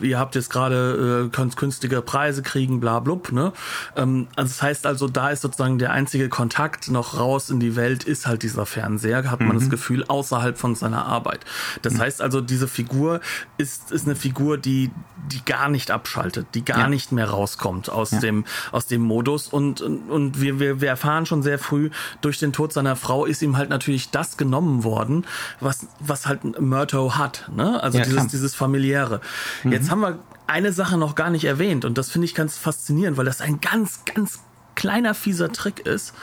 [0.00, 3.32] Äh, ihr habt jetzt gerade, äh, könnt günstige Preise kriegen, bla blub.
[3.32, 3.52] Ne?
[3.96, 7.74] Ähm, also das heißt also, da ist sozusagen der einzige Kontakt noch raus in die
[7.76, 9.60] Welt, ist halt dieser Fernseher, hat man mhm.
[9.60, 11.40] das Gefühl, außerhalb von seiner Arbeit.
[11.82, 12.00] Das mhm.
[12.00, 13.20] heißt also, diese Figur
[13.58, 14.90] ist, ist eine Figur, die,
[15.30, 16.88] die gar nicht abschaltet, die gar ja.
[16.88, 18.20] nicht mehr rauskommt aus ja.
[18.20, 19.48] dem, aus dem Modus.
[19.48, 23.42] Und, und wir, wir, wir erfahren schon sehr früh, durch den Tod seiner Frau ist
[23.42, 25.26] ihm halt natürlich das genommen worden,
[25.60, 27.82] was, was halt Murto hat, ne?
[27.82, 29.20] Also ja, dieses, dieses familiäre.
[29.64, 29.72] Mhm.
[29.72, 33.16] Jetzt haben wir eine Sache noch gar nicht erwähnt und das finde ich ganz faszinierend,
[33.16, 34.40] weil das ein ganz, ganz
[34.74, 36.14] kleiner fieser Trick ist,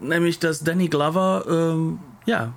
[0.00, 2.54] nämlich dass Danny Glover ähm, ja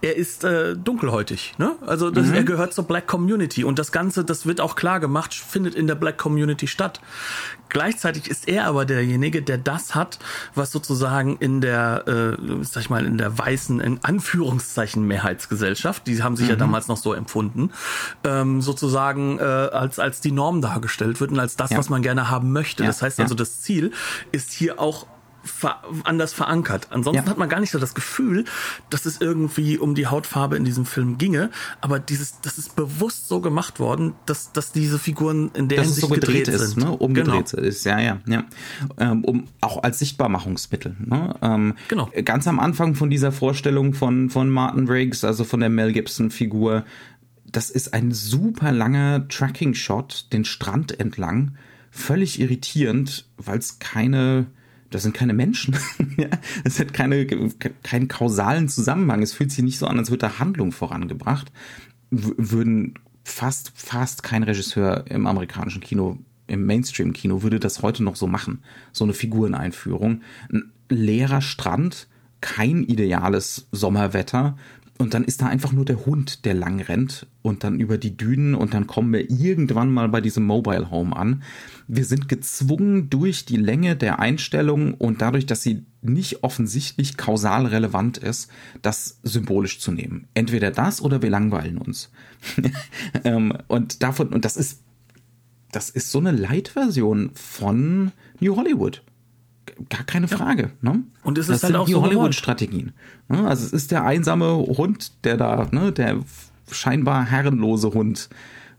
[0.00, 1.76] er ist äh, dunkelhäutig, ne?
[1.86, 2.34] Also das, mhm.
[2.34, 5.86] er gehört zur Black Community und das Ganze, das wird auch klar gemacht, findet in
[5.86, 7.00] der Black Community statt.
[7.68, 10.18] Gleichzeitig ist er aber derjenige, der das hat,
[10.54, 16.22] was sozusagen in der, äh, sag ich mal, in der weißen, in Anführungszeichen Mehrheitsgesellschaft, die
[16.22, 16.50] haben sich mhm.
[16.50, 17.70] ja damals noch so empfunden,
[18.24, 21.78] ähm, sozusagen äh, als als die Norm dargestellt wird und als das, ja.
[21.78, 22.82] was man gerne haben möchte.
[22.82, 22.88] Ja.
[22.88, 23.92] Das heißt also, das Ziel
[24.32, 25.06] ist hier auch
[25.48, 26.88] ver anders verankert.
[26.90, 27.30] Ansonsten ja.
[27.30, 28.44] hat man gar nicht so das Gefühl,
[28.90, 33.28] dass es irgendwie um die Hautfarbe in diesem Film ginge, aber dieses, das ist bewusst
[33.28, 36.60] so gemacht worden, dass, dass diese Figuren in der dass Hinsicht es so gedreht, gedreht
[36.60, 36.84] ist, sind.
[36.84, 36.90] Ne?
[36.92, 37.62] Umgedreht genau.
[37.66, 38.44] ist, ja, ja, ja.
[38.98, 40.96] Ähm, um, auch als Sichtbarmachungsmittel.
[41.04, 41.34] Ne?
[41.42, 42.10] Ähm, genau.
[42.24, 46.30] Ganz am Anfang von dieser Vorstellung von, von Martin Riggs, also von der Mel Gibson
[46.30, 46.84] Figur,
[47.50, 51.56] das ist ein super langer Tracking-Shot den Strand entlang,
[51.90, 54.46] völlig irritierend, weil es keine
[54.90, 55.76] das sind keine Menschen.
[56.64, 57.26] Es hat keine,
[57.82, 59.22] keinen kausalen Zusammenhang.
[59.22, 61.52] Es fühlt sich nicht so an, als würde da Handlung vorangebracht.
[62.10, 68.16] W würden fast, fast kein Regisseur im amerikanischen Kino, im Mainstream-Kino würde das heute noch
[68.16, 68.62] so machen.
[68.92, 70.22] So eine Figureneinführung.
[70.52, 72.08] Ein leerer Strand,
[72.40, 74.56] kein ideales Sommerwetter,
[74.98, 78.16] und dann ist da einfach nur der Hund, der lang rennt und dann über die
[78.16, 81.44] Dünen und dann kommen wir irgendwann mal bei diesem Mobile Home an.
[81.86, 87.66] Wir sind gezwungen durch die Länge der Einstellung und dadurch, dass sie nicht offensichtlich kausal
[87.66, 88.50] relevant ist,
[88.82, 90.26] das symbolisch zu nehmen.
[90.34, 92.10] Entweder das oder wir langweilen uns.
[93.24, 94.82] Ähm, und davon, und das ist,
[95.72, 99.02] das ist so eine Light-Version von New Hollywood
[99.88, 100.70] gar keine Frage.
[100.80, 101.02] Ne?
[101.24, 102.92] Und es ist das halt sind auch die so Hollywood-Strategien.
[103.28, 103.46] Ne?
[103.46, 106.18] Also es ist der einsame Hund, der da, ne, der
[106.70, 108.28] scheinbar herrenlose Hund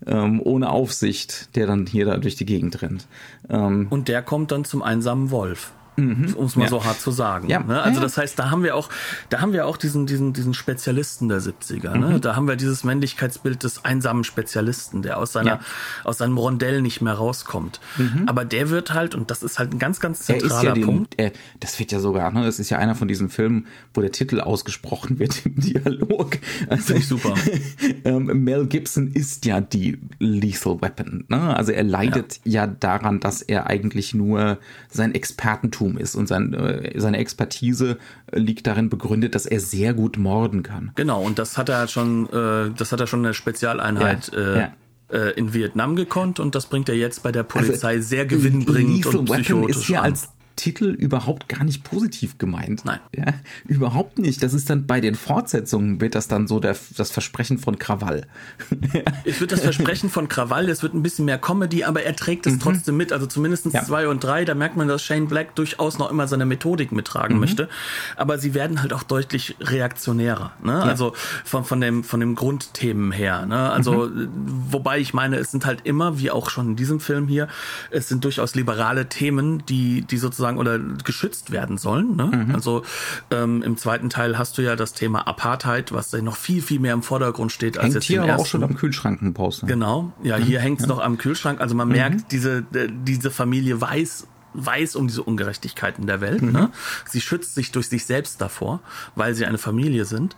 [0.06, 3.08] ähm, ohne Aufsicht, der dann hier da durch die Gegend rennt.
[3.50, 5.74] Ähm, und der kommt dann zum einsamen Wolf.
[6.00, 6.34] Mhm.
[6.36, 6.70] um es mal Ja.
[6.70, 7.50] so hart zu sagen.
[7.50, 7.60] Ja.
[7.60, 7.82] Ne?
[7.82, 8.04] Also Ja.
[8.04, 8.90] das heißt, da haben wir auch,
[9.30, 11.98] da haben wir auch diesen, diesen, diesen Spezialisten der 70er.
[11.98, 12.08] Ne?
[12.16, 12.22] Mhm.
[12.22, 15.56] Da haben wir dieses Männlichkeitsbild des einsamen Spezialisten, der aus seiner, Ja.
[15.58, 15.62] Mhm.
[16.06, 17.80] aus seinem Rondell nicht mehr rauskommt.
[18.26, 20.86] Aber der wird halt, und das ist halt ein ganz, ganz Er zentraler ja den,
[20.86, 21.14] Punkt.
[21.18, 24.12] er, das wird ja sogar, ne, das ist ja einer von diesen Filmen, wo der
[24.12, 26.38] Titel ausgesprochen wird im Dialog.
[26.68, 27.34] Also, Finde ich super.
[28.06, 31.26] ähm, Mel Gibson ist ja die Lethal Weapon.
[31.28, 31.56] Ne?
[31.56, 32.68] Also er leidet ja.
[32.68, 34.58] daran, dass er eigentlich nur
[34.90, 37.98] sein Expertentum ist und sein, äh, seine Expertise
[38.32, 40.92] liegt darin begründet, dass er sehr gut morden kann.
[40.96, 44.40] Genau, und das hat er schon, äh, das hat er schon in der Spezialeinheit Ja,
[44.40, 44.72] äh, ja.
[45.12, 49.06] äh, in Vietnam gekonnt und das bringt er jetzt bei der Polizei Also, sehr gewinnbringend
[49.08, 50.06] und psychotisch ist ja an.
[50.06, 52.84] als Titel überhaupt gar nicht positiv gemeint.
[52.84, 53.00] Nein.
[53.16, 53.28] Ja,
[53.66, 54.44] überhaupt nicht.
[54.44, 58.28] Das ist dann bei den Fortsetzungen wird das dann so der, das Versprechen von Krawall.
[59.24, 62.46] Es wird das Versprechen von Krawall, es wird ein bisschen mehr Comedy, aber er trägt
[62.48, 63.14] es trotzdem mit.
[63.14, 63.72] Also zumindest Mhm.
[63.72, 63.84] Ja.
[63.84, 67.36] zwei und drei, da merkt man, dass Shane Black durchaus noch immer seine Methodik mittragen
[67.36, 67.40] Mhm.
[67.42, 67.70] möchte.
[68.18, 70.54] Aber sie werden halt auch deutlich reaktionärer.
[70.64, 70.82] Ne?
[70.82, 71.14] Also
[71.46, 73.46] von, von, dem, von dem Grundthemen her.
[73.46, 73.70] Ne?
[73.72, 74.30] Also, Mhm.
[74.72, 77.48] wobei ich meine, es sind halt immer, wie auch schon in diesem Film hier,
[77.92, 82.16] es sind durchaus liberale Themen, die, die sozusagen oder geschützt werden sollen.
[82.16, 82.46] Ne?
[82.48, 82.56] Mhm.
[82.56, 82.84] Also
[83.32, 86.80] ähm, im zweiten Teil hast du ja das Thema Apartheid, was da noch viel, viel
[86.80, 88.44] mehr im Vordergrund steht als Hängt jetzt hier im aber ersten.
[88.44, 89.68] auch schon am Kühlschrank ein Poster.
[89.68, 91.62] Genau, ja, hier hängt's noch am Kühlschrank.
[91.62, 96.42] Also man merkt, diese, äh, diese Familie weiß, weiß um diese Ungerechtigkeiten der Welt.
[96.42, 96.72] Ne?
[97.06, 98.80] Sie schützt sich durch sich selbst davor,
[99.16, 100.36] weil sie eine Familie sind.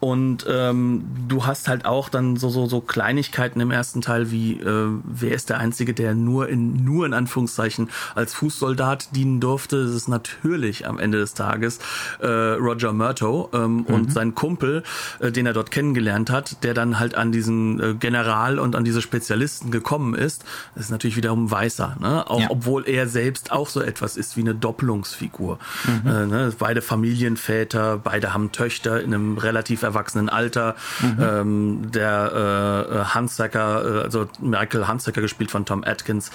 [0.00, 4.60] Und ähm, du hast halt auch dann so, so, so Kleinigkeiten im ersten Teil wie,
[4.60, 9.84] äh, wer ist der Einzige, der nur in, nur in Anführungszeichen als Fußsoldat dienen durfte.
[9.84, 11.78] Das ist natürlich am Ende des Tages
[12.20, 14.82] äh, Roger Murtaugh ähm, und sein Kumpel,
[15.20, 18.84] äh, den er dort kennengelernt hat, der dann halt an diesen äh, General und an
[18.84, 20.44] diese Spezialisten gekommen ist.
[20.74, 22.28] Das ist natürlich wiederum Weißer, ne?
[22.28, 22.46] auch Ja.
[22.50, 25.58] obwohl er selbst auch so etwas ist wie eine Doppelungsfigur.
[26.04, 26.52] Äh, ne?
[26.58, 30.74] Beide Familienväter, beide haben Töchter in einem relativ erwachsenen Alter.
[31.20, 36.30] Ähm, der äh, Hansacker, äh, also Michael Hansacker gespielt von Tom Atkins,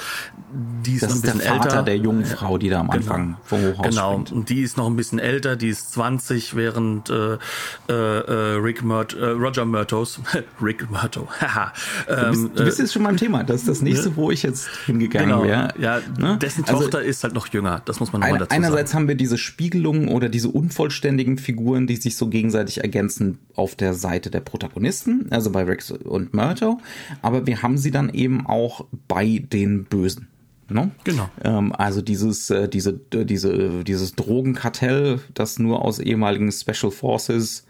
[0.84, 1.84] die ist Das ein ist der bisschen Vater älter.
[1.84, 4.32] der jungen Frau, die da am Anfang vom Hochhaus Genau, springt.
[4.32, 7.38] und die ist noch ein bisschen älter, die ist 20, während äh,
[7.90, 10.20] äh, äh, Rick Murt, äh, Roger Murtaugh,
[10.62, 11.74] Rick Murtaugh, haha,
[12.08, 13.44] Du ähm, bist, du bist jetzt schon beim Thema.
[13.44, 15.74] Das ist das nächste, wo ich jetzt hingegangen genau, wäre.
[15.80, 16.38] ja, Ne?
[16.42, 19.04] dessen Also, Tochter ist halt noch jünger, das muss man nochmal dazu einerseits sagen.
[19.04, 23.94] haben wir diese Spiegelungen oder diese unvollständigen Figuren, die sich so gegenseitig ergänzen auf der
[23.94, 26.80] Seite der Protagonisten, also bei Rex und Murtaugh,
[27.22, 30.28] aber wir haben sie dann eben auch bei den Bösen.
[30.70, 30.92] Ne?
[31.04, 31.30] Genau.
[31.44, 37.64] Ähm, also dieses, äh, diese, äh, diese, dieses Drogenkartell, das nur aus ehemaligen Special Forces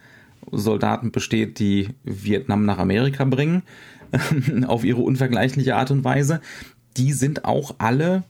[0.51, 3.63] Soldaten besteht, die Vietnam nach Amerika bringen,
[4.67, 6.41] auf ihre unvergleichliche Art und Weise,
[6.95, 8.23] die sind auch alle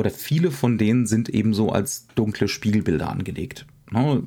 [0.00, 3.66] oder viele von denen sind ebenso als dunkle Spiegelbilder angelegt.
[3.90, 4.22] Ne,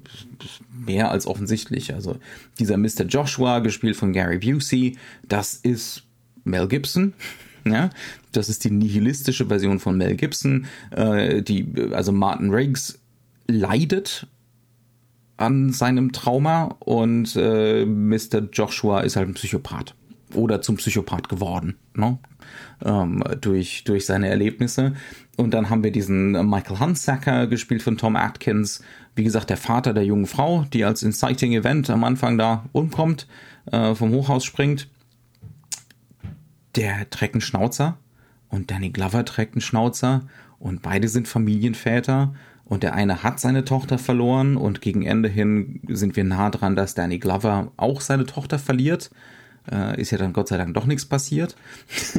[0.85, 1.95] Mehr als offensichtlich.
[1.95, 2.17] Also
[2.59, 3.05] dieser Mr.
[3.09, 6.03] Joshua, gespielt von Gary Busey, das ist
[6.45, 7.13] Mel Gibson.
[7.65, 7.91] Ja,
[8.33, 10.65] das ist die nihilistische Version von Mel Gibson.
[10.91, 12.99] Äh, die, also Martin Riggs
[13.47, 14.27] leidet
[15.37, 18.49] an seinem Trauma und äh, Mr.
[18.51, 19.95] Joshua ist halt ein Psychopath
[20.33, 22.19] oder zum Psychopath geworden, ne?
[22.83, 24.93] ähm, durch, durch seine Erlebnisse.
[25.35, 28.83] Und dann haben wir diesen äh, Michael Hunsacker, gespielt von Tom Atkins,
[29.15, 33.27] wie gesagt, der Vater der jungen Frau, die als Inciting Event am Anfang da umkommt,
[33.71, 34.89] äh, vom Hochhaus springt.
[36.75, 37.97] Der trägt einen Schnauzer
[38.49, 40.21] und Danny Glover trägt einen Schnauzer
[40.59, 42.33] und beide sind Familienväter
[42.65, 46.75] und der eine hat seine Tochter verloren und gegen Ende hin sind wir nah dran,
[46.75, 49.11] dass Danny Glover auch seine Tochter verliert.
[49.71, 51.55] Äh, ist ja dann Gott sei Dank doch nichts passiert.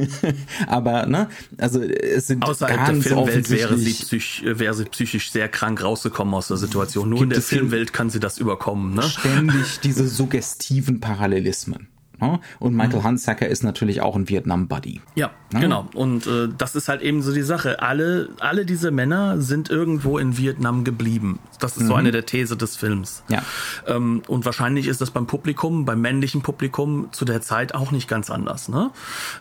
[0.66, 1.28] Aber, ne,
[1.58, 5.82] also es sind Außerhalb der ganz Filmwelt wäre sie, psych, wäre sie psychisch sehr krank
[5.82, 7.10] rausgekommen aus der Situation.
[7.10, 8.94] Nur in der Filmwelt kann sie das überkommen.
[8.94, 9.02] Ne?
[9.02, 11.88] ständig diese suggestiven Parallelismen.
[12.20, 12.40] Ne?
[12.58, 15.00] Und Michael Hunsacker ist natürlich auch ein Vietnam-Buddy.
[15.14, 15.88] Ja, genau.
[15.94, 17.82] Und äh, das ist halt eben so die Sache.
[17.82, 21.38] Alle, alle diese Männer sind irgendwo in Vietnam geblieben.
[21.60, 23.22] Das ist so eine der These des Films.
[23.28, 23.42] Ja.
[23.86, 28.08] Ähm, und wahrscheinlich ist das beim Publikum, beim männlichen Publikum zu der Zeit auch nicht
[28.08, 28.68] ganz anders.
[28.68, 28.90] Ne?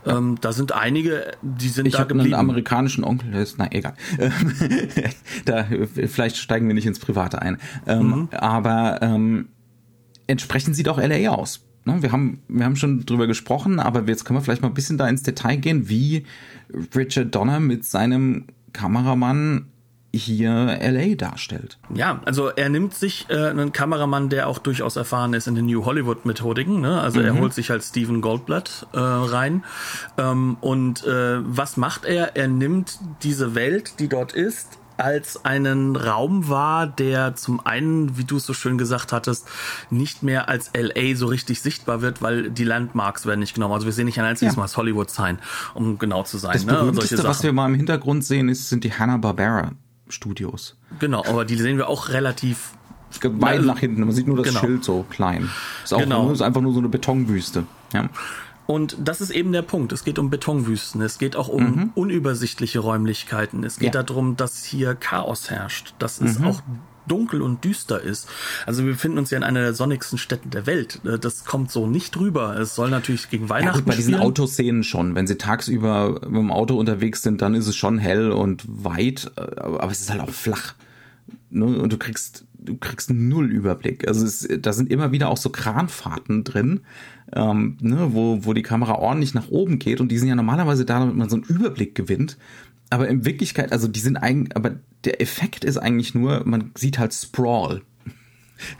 [0.05, 2.39] Ähm, da sind einige, die sind Ich da habe einen geblieben.
[2.39, 3.93] amerikanischen Onkel, der ist, na egal.
[5.45, 5.65] da,
[6.07, 7.57] vielleicht steigen wir nicht ins Private ein.
[7.87, 8.29] Ähm, Mhm.
[8.31, 9.47] Aber ähm,
[10.27, 11.61] entsprechen sie doch LA aus.
[11.85, 12.01] Ne?
[12.01, 14.97] Wir, haben, wir haben schon drüber gesprochen, aber jetzt können wir vielleicht mal ein bisschen
[14.97, 16.25] da ins Detail gehen, wie
[16.95, 19.67] Richard Donner mit seinem Kameramann
[20.15, 21.79] hier LA darstellt.
[21.93, 25.65] Ja, also er nimmt sich äh, einen Kameramann, der auch durchaus erfahren ist in den
[25.65, 26.81] New Hollywood Methodiken.
[26.81, 27.01] Ne?
[27.01, 29.63] Also er holt sich halt Stephen Goldblatt äh, rein.
[30.19, 32.35] Ähm, und äh, was macht er?
[32.35, 38.23] Er nimmt diese Welt, die dort ist, als einen Raum wahr, der zum einen, wie
[38.23, 39.47] du es so schön gesagt hattest,
[39.89, 43.73] nicht mehr als LA so richtig sichtbar wird, weil die Landmarks werden nicht genommen.
[43.73, 44.61] Also wir sehen nicht ein einziges ja.
[44.61, 45.39] Mal Hollywood sein,
[45.73, 46.53] um genau zu sein.
[46.53, 46.73] Das ne?
[46.73, 49.71] berühmteste, was wir mal im Hintergrund sehen, ist, sind die Hanna-Barbera
[50.09, 50.77] Studios.
[50.99, 52.71] Genau, aber die sehen wir auch relativ
[53.21, 54.01] weit nach hinten.
[54.01, 54.59] Man sieht nur das genau.
[54.59, 55.49] Schild so klein.
[55.83, 56.23] Ist, auch genau.
[56.23, 57.65] nur, ist einfach nur so eine Betonwüste.
[57.93, 58.09] Ja.
[58.65, 59.91] Und das ist eben der Punkt.
[59.91, 61.01] Es geht um Betonwüsten.
[61.01, 61.91] Es geht auch um mhm.
[61.95, 63.63] unübersichtliche Räumlichkeiten.
[63.63, 64.03] Es geht ja.
[64.03, 65.95] darum, dass hier Chaos herrscht.
[65.99, 66.27] Dass mhm.
[66.27, 66.61] es auch
[67.07, 68.27] dunkel und düster ist.
[68.65, 71.01] Also wir befinden uns ja in einer der sonnigsten Städten der Welt.
[71.05, 72.57] Äh, das kommt so nicht rüber.
[72.57, 75.15] Es soll natürlich gegen Weihnachten ja, gut, bei diesen Autoszenen schon.
[75.15, 79.31] Wenn sie tagsüber mit dem Auto unterwegs sind, dann ist es schon hell und weit,
[79.35, 80.75] äh, aber es ist halt auch flach.
[81.49, 81.65] Ne?
[81.65, 84.07] Und du kriegst du kriegst null Überblick.
[84.07, 86.81] Also es, da sind immer wieder auch so Kranfahrten drin,
[87.33, 90.85] ähm, ne, wo, wo die Kamera ordentlich nach oben geht und die sind ja normalerweise
[90.85, 92.37] da, damit man so einen Überblick gewinnt.
[92.89, 96.99] Aber in Wirklichkeit, also die sind eigentlich, aber der Effekt ist eigentlich nur, man sieht
[96.99, 97.81] halt Sprawl.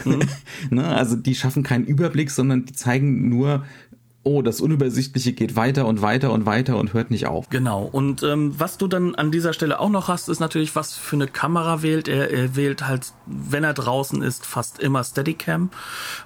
[0.05, 0.21] Mhm.
[0.69, 3.65] ne, also die schaffen keinen Überblick, sondern die zeigen nur,
[4.23, 7.49] oh, das Unübersichtliche geht weiter und weiter und weiter und hört nicht auf.
[7.49, 7.83] Genau.
[7.83, 11.17] Und ähm, was du dann an dieser Stelle auch noch hast, ist natürlich, was für
[11.17, 12.07] eine Kamera wählt.
[12.07, 15.71] Er, er wählt halt, wenn er draußen ist, fast immer Steadicam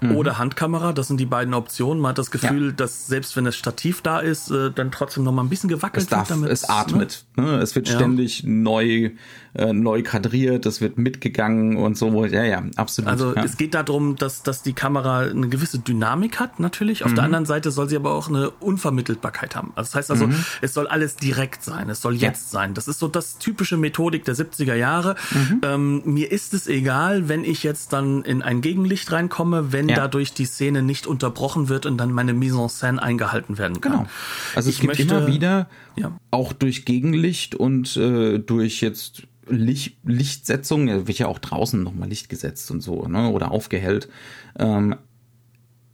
[0.02, 0.16] mhm.
[0.16, 0.94] oder Handkamera.
[0.94, 2.02] Das sind die beiden Optionen.
[2.02, 2.72] Man hat das Gefühl, ja.
[2.72, 6.04] dass selbst wenn das Stativ da ist, äh, dann trotzdem noch mal ein bisschen gewackelt
[6.04, 6.52] es darf, wird damit.
[6.52, 7.26] Es atmet.
[7.36, 7.44] Ne?
[7.48, 7.58] Ne?
[7.58, 7.96] Es wird ja.
[7.96, 9.12] ständig neu
[9.58, 12.26] äh, neu kadriert, das wird mitgegangen und so.
[12.26, 13.10] Ja, ja, absolut.
[13.10, 13.44] Also ja.
[13.44, 17.04] es geht darum, dass, dass die Kamera eine gewisse Dynamik hat, natürlich.
[17.04, 17.16] Auf mhm.
[17.16, 19.72] der anderen Seite soll sie aber auch eine Unvermittelbarkeit haben.
[19.76, 20.36] Also das heißt also, mhm.
[20.62, 22.60] es soll alles direkt sein, es soll jetzt ja.
[22.60, 22.74] sein.
[22.74, 25.16] Das ist so das typische Methodik der 70er Jahre.
[25.32, 25.62] Mhm.
[25.64, 29.96] Ähm, mir ist es egal, wenn ich jetzt dann in ein Gegenlicht reinkomme, wenn ja.
[29.96, 33.92] dadurch die Szene nicht unterbrochen wird und dann meine Mise en scène eingehalten werden kann.
[33.92, 34.08] Genau.
[34.56, 36.12] Also es ich gibt möchte, immer wieder, ja.
[36.32, 42.30] auch durch Gegenlicht und äh, durch jetzt Licht, Lichtsetzung, wird ja auch draußen nochmal Licht
[42.30, 44.10] gesetzt und so, ne, oder aufgehellt,
[44.58, 44.96] ähm,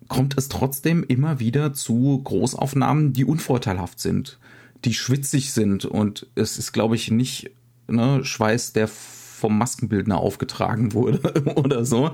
[0.07, 4.39] kommt es trotzdem immer wieder zu Großaufnahmen, die unvorteilhaft sind,
[4.85, 7.51] die schwitzig sind und es ist, glaube ich, nicht
[7.87, 12.11] ne, Schweiß, der vom Maskenbildner aufgetragen wurde oder so.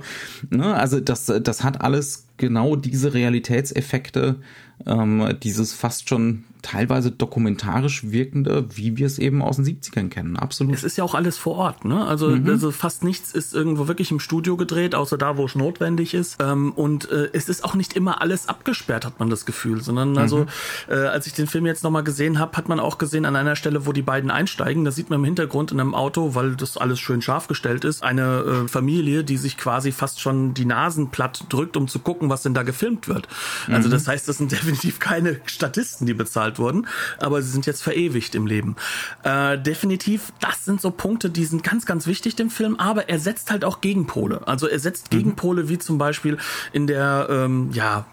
[0.50, 0.74] Ne?
[0.74, 4.40] Also das, das hat alles genau diese Realitätseffekte,
[4.84, 10.36] ähm, dieses fast schon teilweise dokumentarisch wirkende, wie wir es eben aus den 70ern kennen.
[10.36, 10.74] Absolut.
[10.74, 12.06] Es ist ja auch alles vor Ort, ne?
[12.06, 12.48] Also, mhm.
[12.48, 16.38] also fast nichts ist irgendwo wirklich im Studio gedreht, außer da, wo es notwendig ist.
[16.40, 20.16] Ähm, und äh, es ist auch nicht immer alles abgesperrt, hat man das Gefühl, sondern
[20.18, 20.46] also, mhm.
[20.88, 23.56] äh, als ich den Film jetzt nochmal gesehen habe, hat man auch gesehen, an einer
[23.56, 26.76] Stelle, wo die beiden einsteigen, da sieht man im Hintergrund in einem Auto, weil das
[26.76, 31.10] alles schön scharf gestellt ist, eine äh, Familie, die sich quasi fast schon die Nasen
[31.10, 33.28] platt drückt, um zu gucken, was denn da gefilmt wird.
[33.68, 33.92] Also mhm.
[33.92, 36.86] das heißt, das sind definitiv keine Statisten, die bezahlt wurden,
[37.18, 38.76] aber sie sind jetzt verewigt im Leben.
[39.22, 43.18] Äh, definitiv, das sind so Punkte, die sind ganz, ganz wichtig dem Film, aber er
[43.18, 44.46] setzt halt auch Gegenpole.
[44.46, 45.16] Also er setzt mhm.
[45.16, 46.38] Gegenpole wie zum Beispiel
[46.72, 48.06] in der, ähm, ja,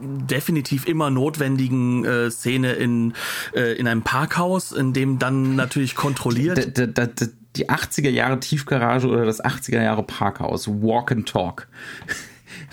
[0.00, 3.14] definitiv immer notwendigen äh, Szene in,
[3.54, 6.78] äh, in einem Parkhaus, in dem dann natürlich kontrolliert.
[6.78, 6.86] D
[7.56, 11.66] die 80er Jahre Tiefgarage oder das 80er Jahre Parkhaus, Walk and Talk.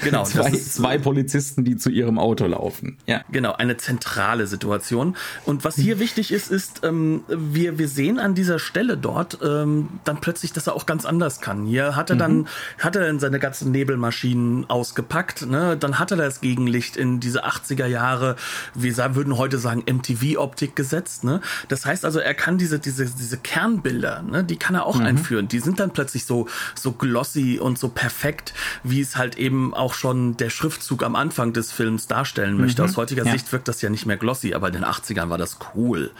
[0.03, 0.23] Genau.
[0.25, 2.97] zwei, zwei Polizisten, die zu ihrem Auto laufen.
[3.05, 3.23] Ja.
[3.31, 5.15] Genau, eine zentrale Situation.
[5.45, 9.89] Und was hier wichtig ist, ist, ähm, wir, wir sehen an dieser Stelle dort ähm,
[10.03, 11.65] dann plötzlich, dass er auch ganz anders kann.
[11.65, 12.47] Hier hat er dann, mhm.
[12.79, 15.77] hat er dann seine ganzen Nebelmaschinen ausgepackt, ne?
[15.77, 18.35] Dann hat er das Gegenlicht in diese 80er Jahre,
[18.73, 21.41] wir würden heute sagen, MTV-Optik gesetzt, ne?
[21.67, 24.43] Das heißt also, er kann diese, diese, diese Kernbilder, ne?
[24.43, 25.05] Die kann er auch mhm.
[25.05, 25.47] einführen.
[25.47, 29.86] Die sind dann plötzlich so, so glossy und so perfekt, wie es halt eben auch
[29.93, 32.81] schon der Schriftzug am Anfang des Films darstellen möchte.
[32.81, 32.89] Mhm.
[32.89, 33.31] Aus heutiger ja.
[33.31, 36.11] Sicht wirkt das ja nicht mehr glossy, aber in den 80ern war das cool.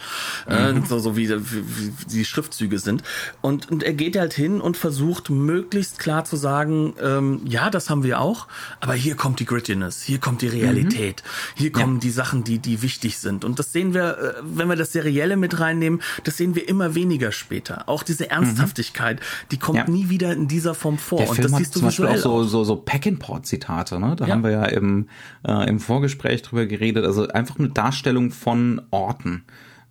[0.48, 0.82] Äh, mhm.
[0.82, 3.02] Äh, so, so wie, wie, die Schriftzüge sind.
[3.40, 7.90] Und, und er geht halt hin und versucht möglichst klar zu sagen, ähm, ja, das
[7.90, 8.46] haben wir auch,
[8.80, 11.58] aber hier kommt die Grittiness, hier kommt die Realität, mhm.
[11.58, 12.00] hier kommen ja.
[12.00, 13.44] die Sachen, die, die wichtig sind.
[13.44, 16.94] Und das sehen wir, äh, wenn wir das Serielle mit reinnehmen, das sehen wir immer
[16.94, 17.88] weniger später.
[17.88, 19.88] Auch diese Ernsthaftigkeit, die kommt ja.
[19.88, 21.18] nie wieder in dieser Form vor.
[21.18, 24.16] Der und Film das siehst du zum Beispiel auch so, so, so Pack-and-Pot Zitate, ne?
[24.16, 24.34] Da ja.
[24.34, 25.08] haben wir ja im,
[25.46, 27.04] äh, im Vorgespräch drüber geredet.
[27.04, 29.44] Also einfach eine Darstellung von Orten.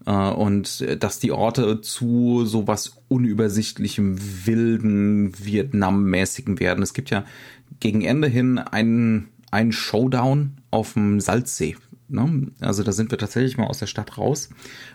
[0.06, 6.84] Äh, und dass die Orte zu sowas unübersichtlichem, wilden, Vietnam-mäßigen werden.
[6.84, 7.26] Es gibt ja
[7.80, 11.76] gegen Ende hin einen, einen Showdown auf dem Salzsee.
[12.10, 12.48] Ne?
[12.62, 14.50] Also da sind wir tatsächlich mal aus der Stadt raus.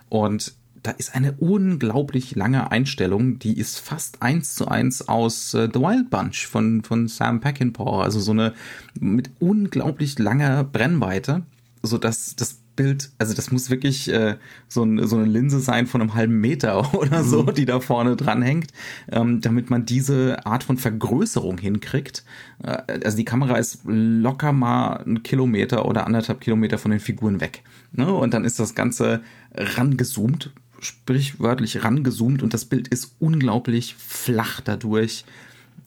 [0.08, 5.68] Und da ist eine unglaublich lange Einstellung, die ist fast eins zu eins aus äh,
[5.72, 8.02] The Wild Bunch von, von Sam Peckinpah.
[8.02, 8.52] Also so eine
[8.98, 11.42] mit unglaublich langer Brennweite,
[11.82, 15.86] so dass das Bild, also das muss wirklich äh, so, ein, so eine Linse sein
[15.86, 17.54] von einem halben Meter oder so, mhm.
[17.54, 18.72] die da vorne dran hängt,
[19.10, 22.24] ähm, damit man diese Art von Vergrößerung hinkriegt.
[22.62, 27.40] Äh, also die Kamera ist locker mal einen Kilometer oder anderthalb Kilometer von den Figuren
[27.40, 27.62] weg.
[27.92, 28.12] Ne?
[28.12, 29.20] Und dann ist das Ganze
[29.54, 35.24] rangezoomt, sprichwörtlich rangezoomt und das Bild ist unglaublich flach dadurch.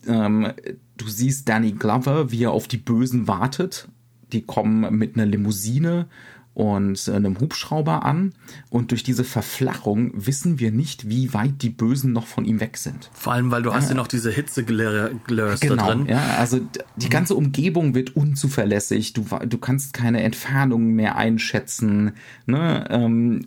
[0.07, 0.51] Ähm,
[0.97, 3.87] du siehst Danny Glover, wie er auf die Bösen wartet.
[4.31, 6.07] Die kommen mit einer Limousine
[6.55, 8.33] und einem Hubschrauber an.
[8.69, 12.77] Und durch diese Verflachung wissen wir nicht, wie weit die Bösen noch von ihm weg
[12.77, 13.11] sind.
[13.13, 16.05] Vor allem, weil du hast ja noch diese Hitzeglörs genau, da drin.
[16.07, 16.61] Ja, also
[16.95, 19.11] die ganze Umgebung wird unzuverlässig.
[19.11, 22.13] Du, du kannst keine Entfernung mehr einschätzen.
[22.45, 22.87] Ne?
[22.89, 23.43] Ähm,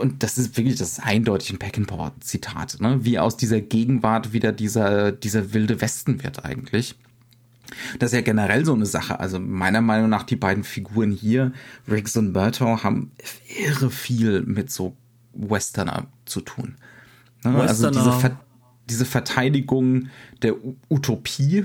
[0.00, 3.04] und das ist wirklich, das ist eindeutig ein Peckinpah-Zitat, ne?
[3.04, 6.96] wie aus dieser Gegenwart wieder dieser, dieser wilde Westen wird eigentlich.
[7.98, 9.18] Das ist ja generell so eine Sache.
[9.20, 11.52] Also meiner Meinung nach, die beiden Figuren hier,
[11.90, 13.10] Riggs und Berto, haben
[13.58, 14.96] irre viel mit so
[15.34, 16.76] Westerner zu tun.
[17.44, 17.60] Ne?
[17.60, 18.40] Also diese, Ver
[18.88, 20.08] diese Verteidigung
[20.42, 21.64] der U Utopie,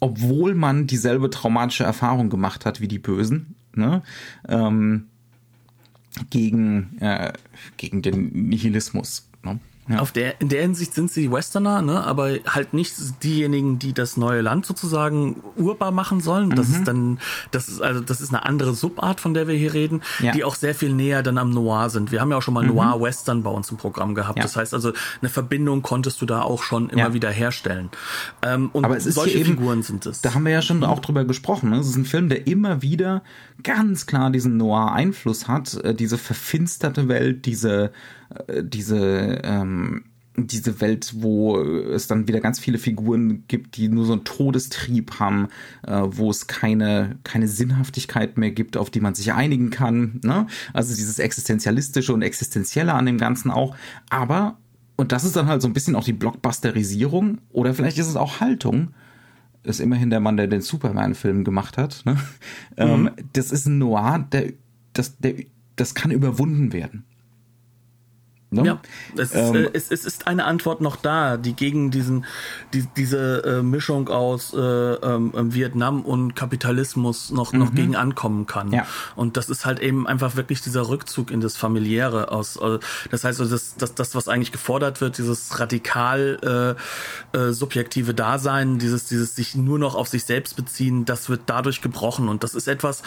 [0.00, 3.54] obwohl man dieselbe traumatische Erfahrung gemacht hat wie die Bösen.
[3.74, 4.02] Ne?
[4.48, 5.06] Ähm,
[6.30, 7.32] gegen, äh,
[7.76, 9.28] gegen den Nihilismus.
[9.86, 9.98] Ja.
[9.98, 14.16] Auf der, in der Hinsicht sind sie Westerner, ne, aber halt nicht diejenigen, die das
[14.16, 16.50] neue Land sozusagen urbar machen sollen.
[16.50, 16.74] Das mhm.
[16.74, 17.18] ist dann,
[17.50, 20.32] das ist also, das ist eine andere Subart, von der wir hier reden, ja.
[20.32, 22.12] die auch sehr viel näher dann am Noir sind.
[22.12, 22.74] Wir haben ja auch schon mal mhm.
[22.74, 24.38] Noir-Western bei uns im Programm gehabt.
[24.38, 24.44] Ja.
[24.44, 27.90] Das heißt also, eine Verbindung konntest du da auch schon immer wieder herstellen.
[28.42, 30.22] Ähm, und aber es ist solche eben, Figuren sind es.
[30.22, 31.70] Da haben wir ja schon auch drüber gesprochen.
[31.70, 31.78] Ne?
[31.78, 33.22] Es ist ein Film, der immer wieder
[33.62, 37.92] ganz klar diesen Noir-Einfluss hat, äh, diese verfinsterte Welt, diese
[38.62, 40.04] diese ähm,
[40.36, 45.20] diese Welt, wo es dann wieder ganz viele Figuren gibt, die nur so einen Todestrieb
[45.20, 45.48] haben,
[45.86, 50.20] äh, wo es keine, keine Sinnhaftigkeit mehr gibt, auf die man sich einigen kann.
[50.24, 50.46] Ne?
[50.72, 53.76] Also dieses Existenzialistische und Existenzielle an dem Ganzen auch.
[54.10, 54.58] Aber,
[54.96, 58.16] und das ist dann halt so ein bisschen auch die Blockbusterisierung, oder vielleicht ist es
[58.16, 58.88] auch Haltung,
[59.62, 62.02] ist immerhin der Mann, der den Superman-Film gemacht hat.
[62.04, 62.14] Ne?
[62.14, 62.18] Mhm.
[62.76, 64.52] Ähm, das ist ein Noir, der,
[64.94, 65.34] das, der,
[65.76, 67.04] das kann überwunden werden.
[68.54, 68.66] Ne?
[68.66, 68.80] Ja,
[69.16, 72.24] es, ähm, äh, es, es, ist eine Antwort noch da, die gegen diesen,
[72.72, 77.58] die, diese äh, Mischung aus äh, ähm, Vietnam und Kapitalismus noch, mhm.
[77.58, 78.72] noch gegen ankommen kann.
[78.72, 78.86] Ja.
[79.16, 82.56] Und das ist halt eben einfach wirklich dieser Rückzug in das Familiäre aus.
[82.56, 82.78] Äh,
[83.10, 86.76] das heißt, also das, das, das, was eigentlich gefordert wird, dieses radikal
[87.34, 91.42] äh, äh, subjektive Dasein, dieses, dieses sich nur noch auf sich selbst beziehen, das wird
[91.46, 92.28] dadurch gebrochen.
[92.28, 93.02] Und das ist etwas,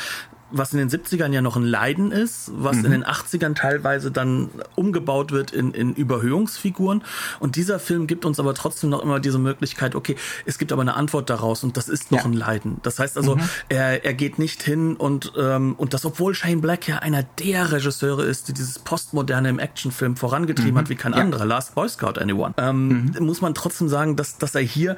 [0.52, 2.86] was in den 70ern ja noch ein Leiden ist, was mhm.
[2.86, 7.04] in den 80ern teilweise dann umgebaut wird in, in Überhöhungsfiguren.
[7.40, 10.82] Und dieser Film gibt uns aber trotzdem noch immer diese Möglichkeit, okay, es gibt aber
[10.82, 12.26] eine Antwort daraus und das ist noch ja.
[12.26, 12.78] ein Leiden.
[12.84, 13.42] Das heißt also, mhm.
[13.70, 17.72] er, er geht nicht hin und, ähm, und das, obwohl Shane Black ja einer der
[17.72, 20.78] Regisseure ist, die dieses Postmoderne im Actionfilm vorangetrieben mhm.
[20.78, 21.20] hat wie kein ja.
[21.20, 23.26] anderer, Last Boy Scout Anyone, ähm, mhm.
[23.26, 24.98] muss man trotzdem sagen, dass, dass er hier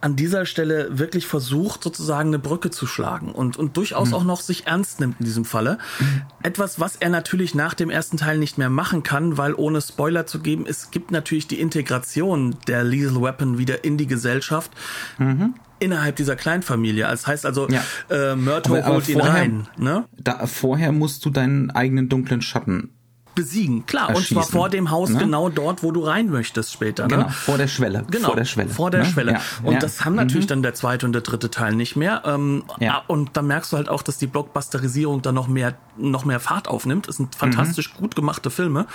[0.00, 4.14] an dieser Stelle wirklich versucht, sozusagen eine Brücke zu schlagen und, und durchaus mhm.
[4.14, 5.78] auch noch sich ernst nimmt in diesem Falle.
[5.98, 6.22] Mhm.
[6.42, 10.26] Etwas, was er natürlich nach dem ersten Teil nicht mehr machen kann, weil ohne Spoiler
[10.26, 14.70] zu geben, es gibt natürlich die Integration der Lethal Weapon wieder in die Gesellschaft.
[15.18, 17.04] Mhm innerhalb dieser Kleinfamilie.
[17.04, 17.82] Das heißt also, ja.
[18.10, 19.66] äh, Murto holt ihn rein.
[19.78, 20.04] Ne?
[20.18, 22.90] Da, vorher musst du deinen eigenen dunklen Schatten
[23.34, 23.86] besiegen.
[23.86, 25.18] Klar, und zwar vor dem Haus, ne?
[25.18, 27.04] genau dort, wo du rein möchtest später.
[27.04, 27.16] Ne?
[27.16, 28.04] Genau, vor der Schwelle.
[28.10, 28.68] Genau, vor der Schwelle.
[28.70, 29.06] Vor der ne?
[29.06, 29.32] Schwelle.
[29.32, 29.40] Ja.
[29.62, 29.78] Und ja.
[29.78, 30.50] das haben natürlich mhm.
[30.50, 32.22] dann der zweite und der dritte Teil nicht mehr.
[32.24, 32.98] Ähm, ja.
[32.98, 36.40] Ah, und dann merkst du halt auch, dass die Blockbusterisierung dann noch mehr, noch mehr
[36.40, 37.08] Fahrt aufnimmt.
[37.08, 37.98] Es sind fantastisch mhm.
[37.98, 38.86] gut gemachte Filme.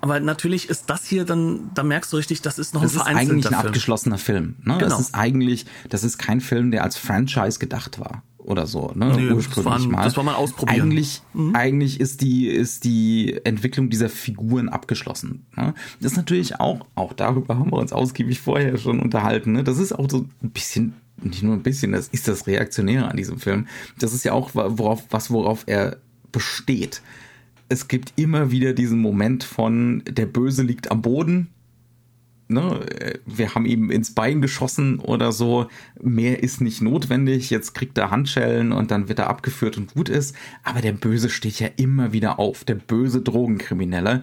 [0.00, 2.98] Aber natürlich ist das hier dann, da merkst du richtig, das ist noch das ein
[2.98, 3.40] vereinzelter Film.
[3.40, 4.56] Das ist eigentlich ein abgeschlossener Film.
[4.62, 4.78] Ne?
[4.78, 4.88] Genau.
[4.88, 9.12] Das ist eigentlich, das ist kein Film, der als Franchise gedacht war oder so, ne?
[9.16, 10.04] Nee, ursprünglich das war, mal.
[10.04, 10.82] Das war mal ausprobieren.
[10.82, 11.54] Eigentlich, mhm.
[11.54, 15.46] eigentlich ist die, ist die Entwicklung dieser Figuren abgeschlossen.
[15.56, 15.74] Ne?
[16.00, 19.52] Das ist natürlich auch, auch darüber haben wir uns ausgiebig vorher schon unterhalten.
[19.52, 19.64] Ne?
[19.64, 23.16] Das ist auch so ein bisschen, nicht nur ein bisschen, das ist das Reaktionäre an
[23.16, 23.66] diesem Film.
[23.98, 25.98] Das ist ja auch worauf, was, worauf er
[26.32, 27.02] besteht.
[27.68, 31.48] Es gibt immer wieder diesen Moment von, der Böse liegt am Boden,
[32.52, 32.80] ne,
[33.26, 35.68] wir haben ihm ins Bein geschossen oder so,
[36.00, 40.08] mehr ist nicht notwendig, jetzt kriegt er Handschellen und dann wird er abgeführt und gut
[40.08, 44.22] ist, aber der Böse steht ja immer wieder auf, der böse Drogenkriminelle.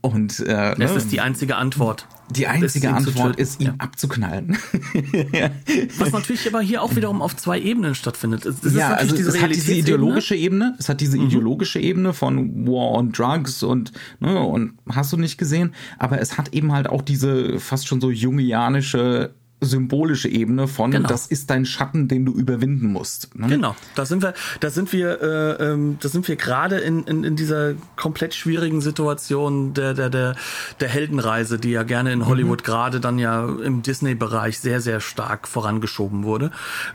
[0.00, 2.06] Und äh, das ne, ist die einzige Antwort.
[2.30, 3.74] Die einzige Antwort ist, ihn ja.
[3.78, 4.58] abzuknallen.
[5.98, 8.44] Was natürlich aber hier auch wiederum auf zwei Ebenen stattfindet.
[8.44, 11.26] Es, es ja, also diese es hat diese ideologische Ebene, es hat diese mhm.
[11.26, 16.36] ideologische Ebene von War on Drugs und, ne, und hast du nicht gesehen, aber es
[16.36, 21.08] hat eben halt auch diese fast schon so jungianische symbolische Ebene von, Genau.
[21.08, 23.34] das ist dein Schatten, den du überwinden musst.
[23.36, 23.48] Ne?
[23.48, 27.24] Genau, da sind wir, da sind wir, äh, ähm, da sind wir gerade in, in,
[27.24, 30.36] in dieser komplett schwierigen Situation der, der, der,
[30.80, 35.48] der Heldenreise, die ja gerne in Hollywood gerade dann ja im Disney-Bereich sehr, sehr stark
[35.48, 36.52] vorangeschoben wurde.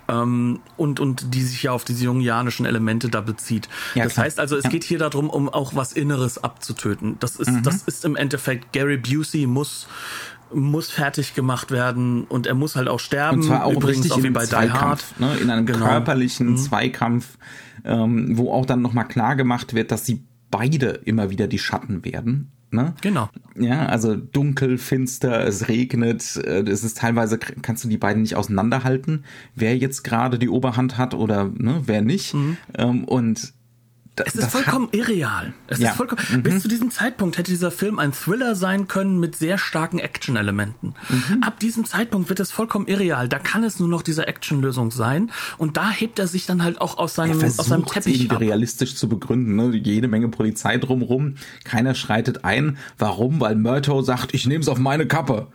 [0.07, 3.67] Ähm, und, und die sich ja auf diese jungianischen Elemente da bezieht.
[3.95, 4.25] Ja, das klar.
[4.25, 4.69] heißt also, es Ja.
[4.69, 7.17] geht hier darum, um auch was Inneres abzutöten.
[7.19, 9.87] Das ist, das ist im Endeffekt, Gary Busey muss
[10.53, 13.37] muss fertig gemacht werden und er muss halt auch sterben.
[13.39, 14.69] Und zwar auch übrigens richtig auch wie bei Die Hard.
[14.71, 15.35] Zweikampf, ne?
[15.41, 15.85] in einem Genau.
[15.85, 17.37] körperlichen Zweikampf,
[17.85, 22.05] ähm, wo auch dann nochmal klar gemacht wird, dass sie beide immer wieder die Schatten
[22.05, 22.51] werden.
[22.71, 22.93] Ne?
[23.01, 23.29] Genau.
[23.55, 28.35] Ja, also dunkel, finster, es regnet, äh, es ist teilweise, kannst du die beiden nicht
[28.35, 29.25] auseinanderhalten,
[29.55, 32.35] wer jetzt gerade die Oberhand hat oder ne, wer nicht.
[32.75, 33.53] Ähm, und
[34.15, 35.53] Es ist vollkommen irreal.
[35.67, 35.89] Es Ja.
[35.89, 39.57] ist vollkommen, Bis zu diesem Zeitpunkt hätte dieser Film ein Thriller sein können mit sehr
[39.57, 40.93] starken Action-Elementen.
[41.09, 41.41] Mhm.
[41.43, 43.27] Ab diesem Zeitpunkt wird es vollkommen irreal.
[43.27, 45.31] Da kann es nur noch diese Action-Lösung sein.
[45.57, 48.39] Und da hebt er sich dann halt auch aus seinem, aus seinem Teppich ab.
[48.39, 49.55] realistisch zu begründen.
[49.55, 49.75] Ne?
[49.75, 52.77] Jede Menge Polizei drumrum, keiner schreitet ein.
[52.99, 53.39] Warum?
[53.39, 55.47] Weil Murtaugh sagt, ich nehme es auf meine Kappe.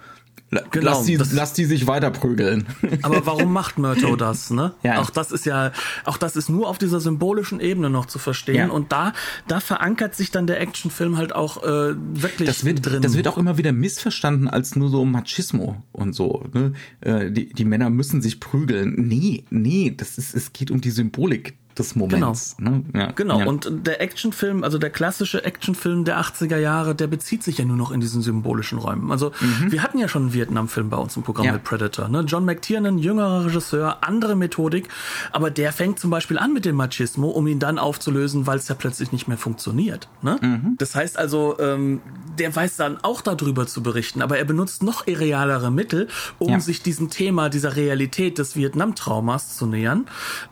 [0.50, 2.66] Genau, lass, die, lass die sich weiter prügeln.
[3.02, 4.50] Aber warum macht Murtaugh das?
[4.50, 4.72] Ne?
[4.82, 5.00] Ja.
[5.00, 5.72] Auch das ist ja,
[6.06, 8.56] auch das ist nur auf dieser symbolischen Ebene noch zu verstehen.
[8.56, 8.68] Ja.
[8.68, 9.12] Und da,
[9.46, 13.02] da verankert sich dann der Actionfilm halt auch äh, wirklich Das wird, drin.
[13.02, 16.44] das wird auch immer wieder missverstanden als nur so Machismo und so.
[16.54, 16.72] Ne?
[17.02, 18.94] Äh, Die, die Männer müssen sich prügeln.
[18.96, 22.56] Nee, nee, das ist, es geht um die Symbolik des Moments.
[22.58, 22.84] Ne?
[22.94, 23.46] Ja, Genau, ja.
[23.46, 27.76] und der Actionfilm, also der klassische Actionfilm der 80er Jahre, der bezieht sich ja nur
[27.76, 29.10] noch in diesen symbolischen Räumen.
[29.10, 29.32] Also
[29.68, 31.46] wir hatten ja schon einen Vietnam-Film bei uns im Programm Mhm.
[31.48, 31.52] Ja.
[31.54, 32.08] mit Predator.
[32.08, 32.20] Ne?
[32.26, 34.88] John McTiernan, jüngerer Regisseur, andere Methodik,
[35.32, 38.68] aber der fängt zum Beispiel an mit dem Machismo, um ihn dann aufzulösen, weil es
[38.68, 40.08] ja plötzlich nicht mehr funktioniert.
[40.22, 40.38] Ne?
[40.42, 40.74] Mhm.
[40.78, 42.00] Das heißt also, ähm,
[42.38, 46.08] der weiß dann auch darüber zu berichten, aber er benutzt noch irrealere Mittel,
[46.38, 50.06] um sich diesem Thema, dieser Realität des Vietnam-Traumas zu nähern.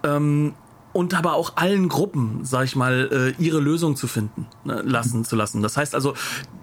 [0.05, 0.55] Ähm,
[0.97, 5.27] und aber auch allen Gruppen, sag ich mal, äh, ihre Lösung zu finden ne, lassen
[5.27, 5.63] zu lassen.
[5.63, 6.15] Das heißt also,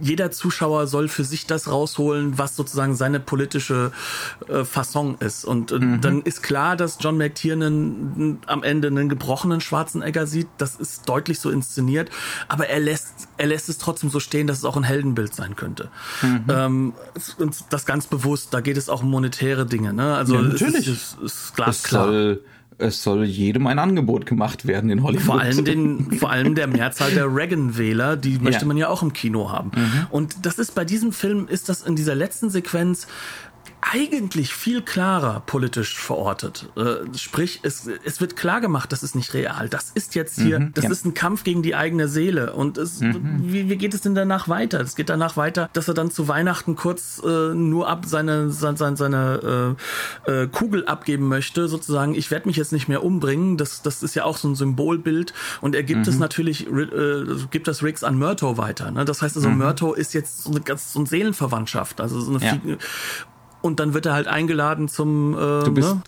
[0.01, 3.91] jeder Zuschauer soll für sich das rausholen, was sozusagen seine politische
[4.47, 5.45] äh, Fasson ist.
[5.45, 10.47] Und, und dann ist klar, dass John McTiernan am Ende einen gebrochenen Schwarzenegger sieht.
[10.57, 12.09] Das ist deutlich so inszeniert,
[12.47, 15.55] aber er lässt er lässt es trotzdem so stehen, dass es auch ein Heldenbild sein
[15.55, 15.89] könnte.
[16.23, 16.93] Ähm,
[17.37, 18.53] und das ganz bewusst.
[18.53, 19.93] Da geht es auch um monetäre Dinge.
[19.93, 20.15] Ne?
[20.15, 20.87] Also Ja, es natürlich.
[20.87, 22.05] ist, es ist es glasklar.
[22.07, 22.43] soll,
[22.77, 25.23] es soll jedem ein Angebot gemacht werden in Hollywood.
[25.25, 28.67] Vor allem, den, vor allem der Mehrzahl der Reagan-Wähler, die möchte Ja.
[28.67, 29.71] man ja auch im Kino haben.
[30.09, 33.07] Und das ist bei diesem Film, ist das in dieser letzten Sequenz
[33.91, 36.69] eigentlich viel klarer politisch verortet.
[36.75, 39.69] Äh, sprich, es, es wird klar gemacht, das ist nicht real.
[39.69, 40.91] Das ist jetzt hier, das ja.
[40.91, 42.53] ist ein Kampf gegen die eigene Seele.
[42.53, 44.79] Und es, wie, wie geht es denn danach weiter?
[44.81, 48.77] Es geht danach weiter, dass er dann zu Weihnachten kurz äh, nur ab seine, seine,
[48.77, 49.75] seine, seine
[50.27, 53.57] äh, äh, Kugel abgeben möchte, sozusagen, ich werde mich jetzt nicht mehr umbringen.
[53.57, 55.33] Das, das ist ja auch so ein Symbolbild.
[55.61, 58.91] Und er gibt es natürlich, äh, gibt das Riggs an Murtaugh weiter.
[58.91, 59.05] Ne?
[59.05, 61.99] Das heißt also, Murtaugh ist jetzt so eine ganz so eine Seelenverwandtschaft.
[61.99, 62.77] Also so eine Ja.
[63.63, 65.33] Und dann wird er halt eingeladen zum.
[65.33, 66.01] Äh, Du bist, ne?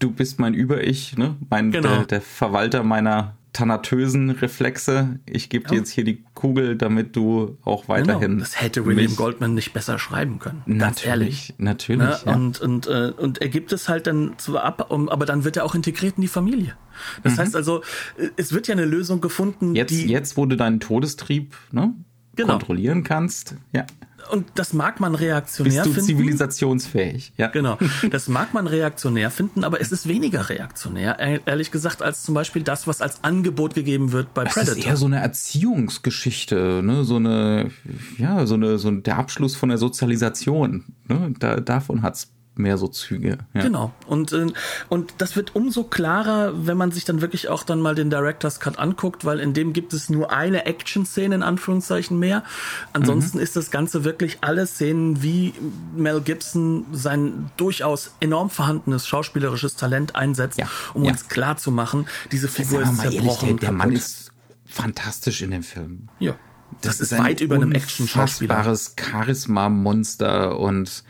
[0.00, 1.36] du bist mein Über-Ich, ne?
[1.50, 1.88] Mein, Genau.
[1.88, 5.20] der, der Verwalter meiner thanatösen Reflexe.
[5.26, 8.32] Ich gebe dir jetzt hier die Kugel, damit du auch weiterhin.
[8.32, 8.40] Genau.
[8.40, 10.62] Das hätte William Goldman nicht besser schreiben können.
[10.66, 12.02] Natürlich, natürlich.
[12.08, 12.18] Ne?
[12.26, 12.34] ja.
[12.34, 15.56] Und, und, äh, und er gibt es halt dann zwar ab, um, aber dann wird
[15.56, 16.74] er auch integriert in die Familie.
[17.22, 17.82] Das heißt also,
[18.18, 19.74] äh, es wird ja eine Lösung gefunden, Mhm.
[19.76, 20.08] Jetzt, die.
[20.08, 21.94] jetzt, wo du deinen Todestrieb ne,
[22.34, 22.54] Genau.
[22.54, 23.84] kontrollieren kannst, ja,
[24.30, 26.06] Und das mag man reaktionär bist du finden.
[26.06, 27.32] zivilisationsfähig.
[27.36, 27.48] Ja.
[27.48, 27.78] Genau.
[28.10, 32.34] Das mag man reaktionär finden, aber es ist weniger reaktionär, e- ehrlich gesagt, als zum
[32.34, 34.78] Beispiel das, was als Angebot gegeben wird bei Es Predator.
[34.78, 37.04] ist eher so eine Erziehungsgeschichte, ne?
[37.04, 37.70] so eine,
[38.18, 40.84] ja, so eine, so der Abschluss von der Sozialisation.
[41.08, 41.34] Ne?
[41.38, 43.38] Da, davon hat's mehr so Züge.
[43.52, 43.62] Ja.
[43.62, 43.92] Genau.
[44.06, 44.46] Und, äh,
[44.88, 48.60] und das wird umso klarer, wenn man sich dann wirklich auch dann mal den Director's
[48.60, 52.44] Cut anguckt, weil in dem gibt es nur eine Action-Szene in Anführungszeichen mehr.
[52.92, 55.52] Ansonsten ist das Ganze wirklich alle Szenen, wie
[55.96, 60.68] Mel Gibson sein durchaus enorm vorhandenes schauspielerisches Talent einsetzt, Ja.
[60.94, 61.10] um Ja.
[61.12, 63.46] uns klar zu machen, diese Figur ist mal ehrlich, zerbrochen.
[63.46, 64.30] der, und der Mann ist
[64.66, 66.08] fantastisch in dem Film.
[66.18, 66.34] ja.
[66.82, 68.64] Das, ist, ein weit über einem Action-Schauspieler.
[68.98, 71.04] Charisma-Monster und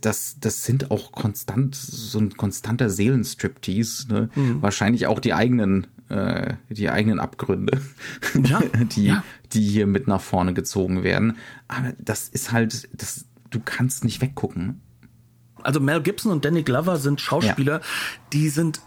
[0.00, 4.30] das, das sind auch konstant, so ein konstanter Seelenstriptease, ne?
[4.34, 4.62] Mhm.
[4.62, 7.80] Wahrscheinlich auch die eigenen, äh, die eigenen Abgründe,
[8.42, 8.62] Ja,
[8.96, 9.24] die, ja.
[9.52, 11.36] die hier mit nach vorne gezogen werden.
[11.68, 14.80] Aber das ist halt, das, du kannst nicht weggucken.
[15.62, 17.80] Also Mel Gibson und Danny Glover sind Schauspieler,
[18.32, 18.80] die sind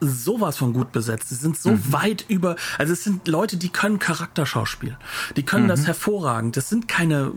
[0.00, 1.28] sowas von gut besetzt.
[1.28, 4.96] Sie sind so weit über, also es sind Leute, die können Charakterschauspiel.
[5.36, 6.56] Die können das hervorragend.
[6.56, 7.32] Das sind keine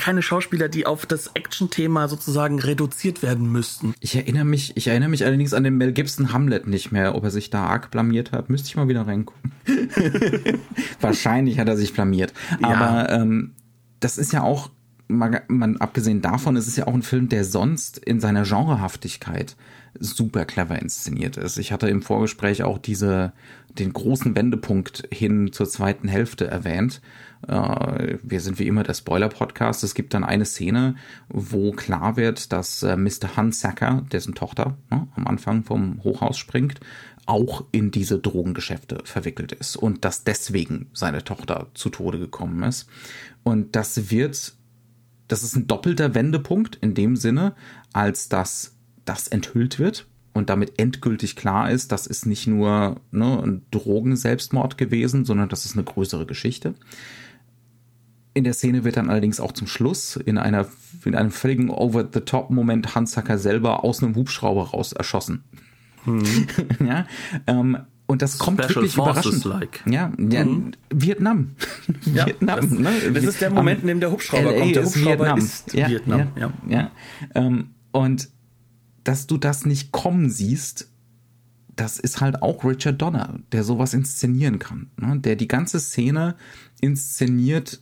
[0.00, 3.94] keine Schauspieler, die auf das Action-Thema sozusagen reduziert werden müssten.
[4.00, 7.24] Ich erinnere mich, ich erinnere mich allerdings an den Mel Gibson Hamlet nicht mehr, ob
[7.24, 8.48] er sich da arg blamiert hat.
[8.48, 9.52] Müsste ich mal wieder reingucken.
[11.02, 12.32] Wahrscheinlich hat er sich blamiert.
[12.62, 12.68] Ja.
[12.68, 13.52] Aber ähm,
[14.00, 14.70] das ist ja auch,
[15.06, 19.54] man, man, abgesehen davon, es ist ja auch ein Film, der sonst in seiner Genrehaftigkeit
[19.98, 21.58] super clever inszeniert ist.
[21.58, 23.32] Ich hatte im Vorgespräch auch diese,
[23.78, 27.02] den großen Wendepunkt hin zur zweiten Hälfte erwähnt.
[27.46, 29.84] Äh, wir sind wie immer der Spoiler-Podcast.
[29.84, 30.96] Es gibt dann eine Szene,
[31.28, 33.36] wo klar wird, dass äh, Mr.
[33.36, 36.80] Hunsacker, dessen Tochter ne, am Anfang vom Hochhaus springt,
[37.26, 42.88] auch in diese Drogengeschäfte verwickelt ist und dass deswegen seine Tochter zu Tode gekommen ist.
[43.42, 44.54] Und das wird,
[45.28, 47.54] das ist ein doppelter Wendepunkt in dem Sinne,
[47.92, 53.42] als dass das enthüllt wird und damit endgültig klar ist, das ist nicht nur ne,
[53.42, 56.74] ein Drogenselbstmord gewesen, sondern das ist eine größere Geschichte.
[58.32, 60.66] In der Szene wird dann allerdings auch zum Schluss in einer
[61.04, 65.44] in einem völligen Over-the-Top-Moment Hans Hacker selber aus einem Hubschrauber raus erschossen.
[66.04, 66.22] Hm.
[66.86, 67.06] ja,
[67.46, 69.44] ähm, und das kommt Special wirklich überraschend.
[69.44, 69.84] Like.
[69.86, 70.72] Ja, ja mhm.
[70.92, 71.52] Vietnam.
[72.12, 72.60] Ja, Vietnam.
[72.60, 73.12] Das, ne?
[73.12, 74.76] das ist der Moment, in dem der Hubschrauber LA kommt.
[74.76, 75.38] Der Hubschrauber Vietnam.
[75.38, 76.20] ist ja, Vietnam.
[76.34, 76.52] Ja, ja.
[76.68, 76.90] ja.
[77.36, 78.28] Ähm, und
[79.04, 80.90] dass du das nicht kommen siehst,
[81.76, 84.90] das ist halt auch Richard Donner, der sowas inszenieren kann.
[84.96, 85.20] Ne?
[85.20, 86.34] Der die ganze Szene
[86.80, 87.80] inszeniert,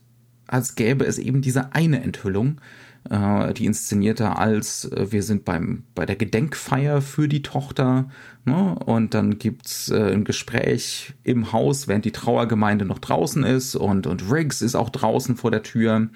[0.48, 2.60] als gäbe es eben diese eine Enthüllung.
[3.08, 8.10] Äh, die inszeniert er als, äh, wir sind beim, bei der Gedenkfeier für die Tochter.
[8.44, 8.74] Ne?
[8.84, 13.76] Und dann gibt's äh, ein Gespräch im Haus, während die Trauergemeinde noch draußen ist.
[13.76, 16.08] Und, und Riggs ist auch draußen vor der Tür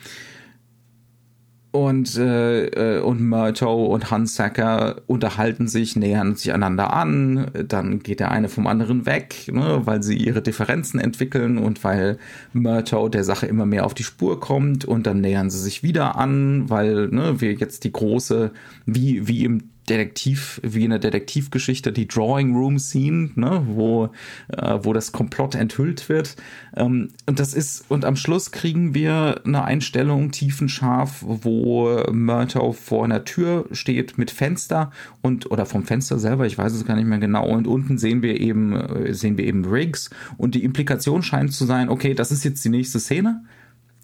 [1.73, 8.21] und, äh, äh, und Murto und Hansacker unterhalten sich, nähern sich einander an, dann geht
[8.21, 12.19] der eine vom anderen weg, ne, weil sie ihre Differenzen entwickeln und weil
[12.53, 14.85] Murto der Sache immer mehr auf die Spur kommt.
[14.85, 18.51] Und dann nähern sie sich wieder an, weil ne, wir jetzt die große,
[18.85, 24.11] wie, wie im Detektiv, wie in der Detektivgeschichte, die Drawing Room Scene, ne, wo,
[24.49, 26.37] äh, wo das Komplott enthüllt wird.
[26.77, 33.05] Ähm, und das ist, und am Schluss kriegen wir eine Einstellung tiefenscharf, wo Murtaugh vor
[33.05, 37.09] einer Tür steht mit Fenster und, oder vom Fenster selber, ich weiß es gar nicht
[37.09, 41.23] mehr genau, und unten sehen wir eben, äh, sehen wir eben Riggs und die Implikation
[41.23, 43.45] scheint zu sein, okay, das ist jetzt die nächste Szene.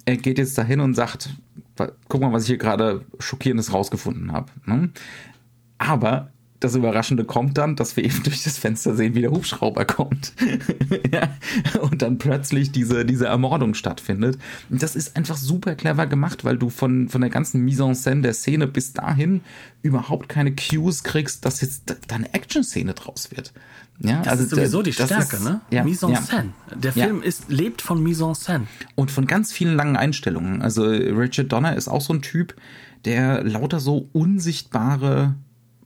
[0.04, 1.30] Er geht jetzt dahin und sagt,
[2.08, 4.50] guck mal, was ich hier gerade Schockierendes rausgefunden habe.
[4.64, 4.90] Ne?
[5.78, 9.84] Aber das Überraschende kommt dann, dass wir eben durch das Fenster sehen, wie der Hubschrauber
[9.84, 10.32] kommt.
[11.12, 11.30] ja.
[11.80, 14.38] Und dann plötzlich diese, diese Ermordung stattfindet.
[14.68, 17.94] Und das ist einfach super clever gemacht, weil du von, von der ganzen Mise en
[17.94, 19.42] scène der Szene bis dahin
[19.82, 23.52] überhaupt keine Cues kriegst, dass jetzt da eine Action-Szene draus wird.
[24.00, 25.60] Ja, das also ist sowieso die Stärke, ist, ne?
[25.70, 26.48] Ja, Mise en scène.
[26.74, 27.24] Der Film ja.
[27.24, 28.66] ist, lebt von Mise en scène.
[28.96, 30.60] Und von ganz vielen langen Einstellungen.
[30.60, 32.56] Also Richard Donner ist auch so ein Typ,
[33.04, 35.36] der lauter so unsichtbare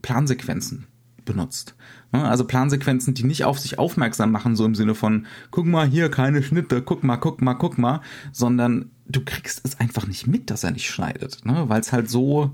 [0.03, 0.86] Plansequenzen
[1.24, 1.74] benutzt.
[2.11, 6.11] Also Plansequenzen, die nicht auf sich aufmerksam machen, so im Sinne von, guck mal hier,
[6.11, 8.00] keine Schnitte, guck mal, guck mal, guck mal,
[8.32, 11.68] sondern du kriegst es einfach nicht mit, dass er nicht schneidet, ne?
[11.68, 12.50] weil es halt so,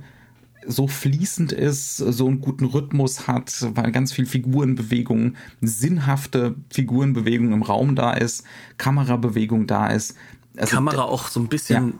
[0.66, 7.62] so fließend ist, so einen guten Rhythmus hat, weil ganz viel Figurenbewegung, sinnhafte Figurenbewegung im
[7.62, 8.44] Raum da ist,
[8.76, 10.14] Kamerabewegung da ist.
[10.56, 11.94] Also Kamera auch so ein bisschen ja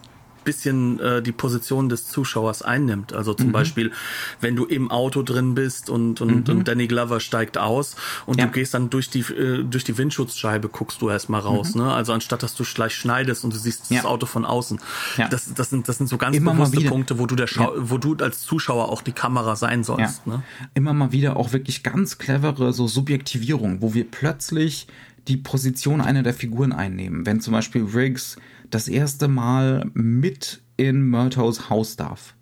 [0.48, 3.12] bisschen äh, die Position des Zuschauers einnimmt.
[3.12, 3.52] Also zum mhm.
[3.52, 3.92] Beispiel,
[4.40, 6.56] wenn du im Auto drin bist und, und, mhm.
[6.56, 8.46] und Danny Glover steigt aus und ja.
[8.46, 11.74] du gehst dann durch die, äh, durch die Windschutzscheibe, guckst du erstmal raus.
[11.74, 11.82] Mhm.
[11.82, 11.92] Ne?
[11.92, 13.98] Also anstatt, dass du gleich schneidest und du siehst ja.
[13.98, 14.80] das Auto von außen.
[15.18, 15.28] Ja.
[15.28, 17.98] Das, das, sind, das sind so ganz Immer bewusste Punkte, wo du, der Schau wo
[17.98, 20.26] du als Zuschauer auch die Kamera sein sollst.
[20.26, 20.42] Ne?
[20.72, 24.86] Immer mal wieder auch wirklich ganz clevere so Subjektivierung, wo wir plötzlich
[25.28, 27.26] die Position einer der Figuren einnehmen.
[27.26, 28.36] Wenn zum Beispiel Riggs
[28.70, 32.34] das erste Mal mit in Murtaughs Haus darf.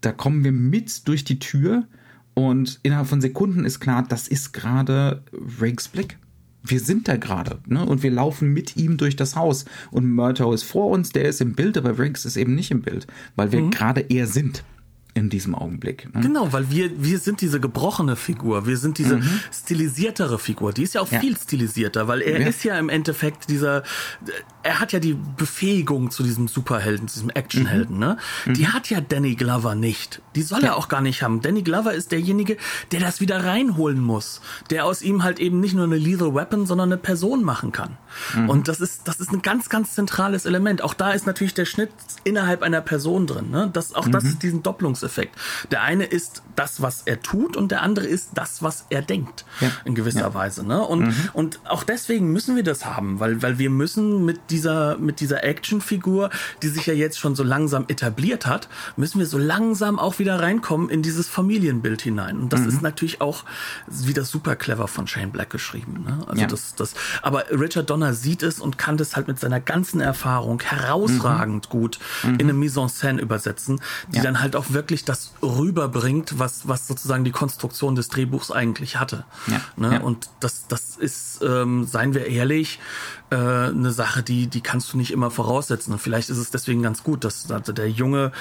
[0.00, 1.86] Da kommen wir mit durch die Tür
[2.34, 5.22] und innerhalb von Sekunden ist klar, das ist gerade
[5.60, 6.18] Riggs Blick.
[6.62, 7.84] Wir sind da gerade, ne?
[7.84, 9.64] Und wir laufen mit ihm durch das Haus.
[9.90, 12.82] Und Murtaugh ist vor uns, der ist im Bild, aber Riggs ist eben nicht im
[12.82, 13.70] Bild, weil wir mhm.
[13.70, 14.62] gerade er sind
[15.14, 16.12] in diesem Augenblick.
[16.14, 16.20] Ne?
[16.20, 19.40] Genau, weil wir, wir sind diese gebrochene Figur, wir sind diese mhm.
[19.52, 20.72] stilisiertere Figur.
[20.72, 21.20] Die ist ja auch ja.
[21.20, 22.46] viel stilisierter, weil er ja.
[22.48, 23.82] ist ja im Endeffekt dieser,
[24.62, 28.00] er hat ja die Befähigung zu diesem Superhelden, zu diesem Actionhelden, mhm.
[28.00, 28.16] ne?
[28.46, 28.72] Die mhm.
[28.72, 30.22] hat ja Danny Glover nicht.
[30.36, 30.68] Die soll ja.
[30.68, 31.40] er auch gar nicht haben.
[31.40, 32.56] Danny Glover ist derjenige,
[32.92, 34.40] der das wieder reinholen muss,
[34.70, 37.96] der aus ihm halt eben nicht nur eine Lethal Weapon, sondern eine Person machen kann.
[38.36, 38.48] Mhm.
[38.48, 40.82] Und das ist, das ist ein ganz, ganz zentrales Element.
[40.82, 41.90] Auch da ist natürlich der Schnitt
[42.24, 43.70] innerhalb einer Person drin, ne?
[43.72, 44.30] Das, auch das mhm.
[44.30, 45.36] ist diesen Doppelungs Spannungseffekt.
[45.70, 49.44] Der eine ist das, was er tut und der andere ist das, was er denkt.
[49.60, 49.70] Ja.
[49.84, 50.34] In gewisser ja.
[50.34, 50.66] Weise.
[50.66, 50.80] Ne?
[50.80, 51.28] Und, mhm.
[51.32, 55.44] und auch deswegen müssen wir das haben, weil, weil wir müssen mit dieser, mit dieser
[55.44, 56.30] Actionfigur,
[56.62, 60.40] die sich ja jetzt schon so langsam etabliert hat, müssen wir so langsam auch wieder
[60.40, 62.38] reinkommen in dieses Familienbild hinein.
[62.38, 62.68] Und das mhm.
[62.68, 63.44] ist natürlich auch
[63.88, 66.04] wieder super clever von Shane Black geschrieben.
[66.06, 66.24] Ne?
[66.26, 66.46] Also ja.
[66.46, 70.60] das, das, aber Richard Donner sieht es und kann das halt mit seiner ganzen Erfahrung
[70.60, 71.70] herausragend mhm.
[71.70, 72.34] gut mhm.
[72.34, 76.86] in eine Mise en scène übersetzen, die dann halt auch wirklich das rüberbringt, was, was
[76.86, 79.24] sozusagen die Konstruktion des Drehbuchs eigentlich hatte.
[79.46, 79.60] Ja.
[79.76, 79.94] Ne?
[79.94, 80.00] Ja.
[80.00, 82.80] Und das, das ist, ähm, seien wir ehrlich,
[83.30, 85.92] äh, eine Sache, die, die kannst du nicht immer voraussetzen.
[85.92, 88.32] Und vielleicht ist es deswegen ganz gut, dass der junge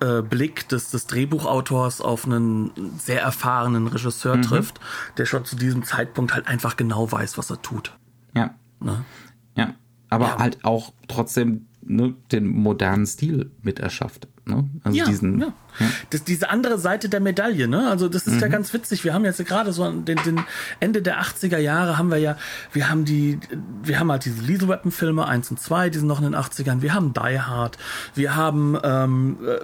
[0.00, 4.42] äh, Blick des, des Drehbuchautors auf einen sehr erfahrenen Regisseur mhm.
[4.42, 4.80] trifft,
[5.18, 7.92] der schon zu diesem Zeitpunkt halt einfach genau weiß, was er tut.
[8.34, 8.54] Ja.
[8.80, 9.04] Ne?
[9.56, 9.74] Ja.
[10.08, 10.38] Aber ja.
[10.38, 14.28] halt auch trotzdem ne, den modernen Stil mit erschafft.
[14.48, 14.64] Ne?
[14.84, 15.46] Also ja, diesen, ja.
[15.80, 15.86] ja.
[16.10, 17.90] Das, diese andere Seite der Medaille, ne?
[17.90, 18.40] Also das ist mhm.
[18.40, 19.02] ja ganz witzig.
[19.02, 20.40] Wir haben jetzt gerade so den, den
[20.78, 22.36] Ende der 80er Jahre haben wir ja,
[22.72, 23.40] wir haben die,
[23.82, 26.36] wir haben halt diese Lethal Weapon Filme 1 und 2, die sind noch in den
[26.36, 26.80] 80ern.
[26.80, 27.76] Wir haben Die Hard,
[28.14, 29.56] wir haben ähm, äh,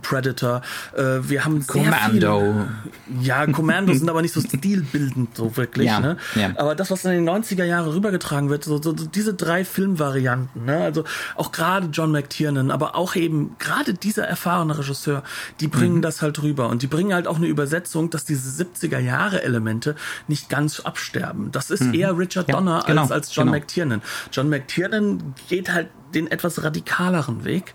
[0.00, 0.62] Predator,
[0.96, 2.10] äh, wir haben Commando.
[2.10, 2.68] Viele,
[3.20, 6.16] ja, Commando sind aber nicht so stilbildend so wirklich, ja, ne?
[6.34, 6.52] Ja.
[6.56, 10.64] Aber das, was in den 90er Jahren rübergetragen wird, so, so, so diese drei Filmvarianten,
[10.64, 10.78] ne?
[10.78, 11.04] Also
[11.36, 15.22] auch gerade John McTiernan, aber auch eben gerade dieser erfahrene Regisseur,
[15.60, 16.02] die bringen mhm.
[16.02, 19.96] das halt rüber und die bringen halt auch eine Übersetzung, dass diese 70er Jahre Elemente
[20.28, 21.52] nicht ganz absterben.
[21.52, 21.94] Das ist mhm.
[21.94, 23.58] eher Richard ja, Donner genau, als, als John genau.
[23.58, 24.02] McTiernan.
[24.32, 27.74] John McTiernan geht halt den etwas radikaleren Weg,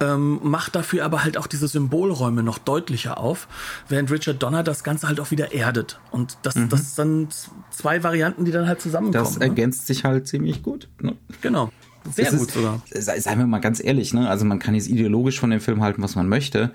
[0.00, 3.48] ähm, macht dafür aber halt auch diese Symbolräume noch deutlicher auf,
[3.88, 6.00] während Richard Donner das Ganze halt auch wieder erdet.
[6.10, 6.68] Und das, mhm.
[6.68, 7.34] das sind
[7.70, 9.24] zwei Varianten, die dann halt zusammenkommen.
[9.24, 9.44] Das ne?
[9.44, 9.86] ergänzt ne?
[9.94, 10.88] sich halt ziemlich gut.
[11.00, 11.16] Ne?
[11.40, 11.70] Genau.
[12.12, 12.82] Sehr gut sogar.
[12.92, 14.28] Seien wir mal ganz ehrlich, ne?
[14.28, 16.72] Also man kann jetzt ideologisch von dem Film halten, was man möchte,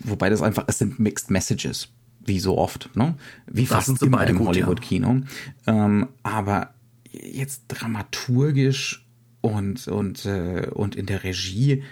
[0.00, 1.88] wobei das einfach, es sind Mixed Messages,
[2.24, 3.14] wie so oft, ne?
[3.46, 5.22] Wie das fast immer im Hollywood-Kino.
[5.66, 5.84] Ja.
[5.84, 6.74] Ähm, aber
[7.12, 9.06] jetzt dramaturgisch
[9.40, 11.82] und, und, äh, und in der Regie,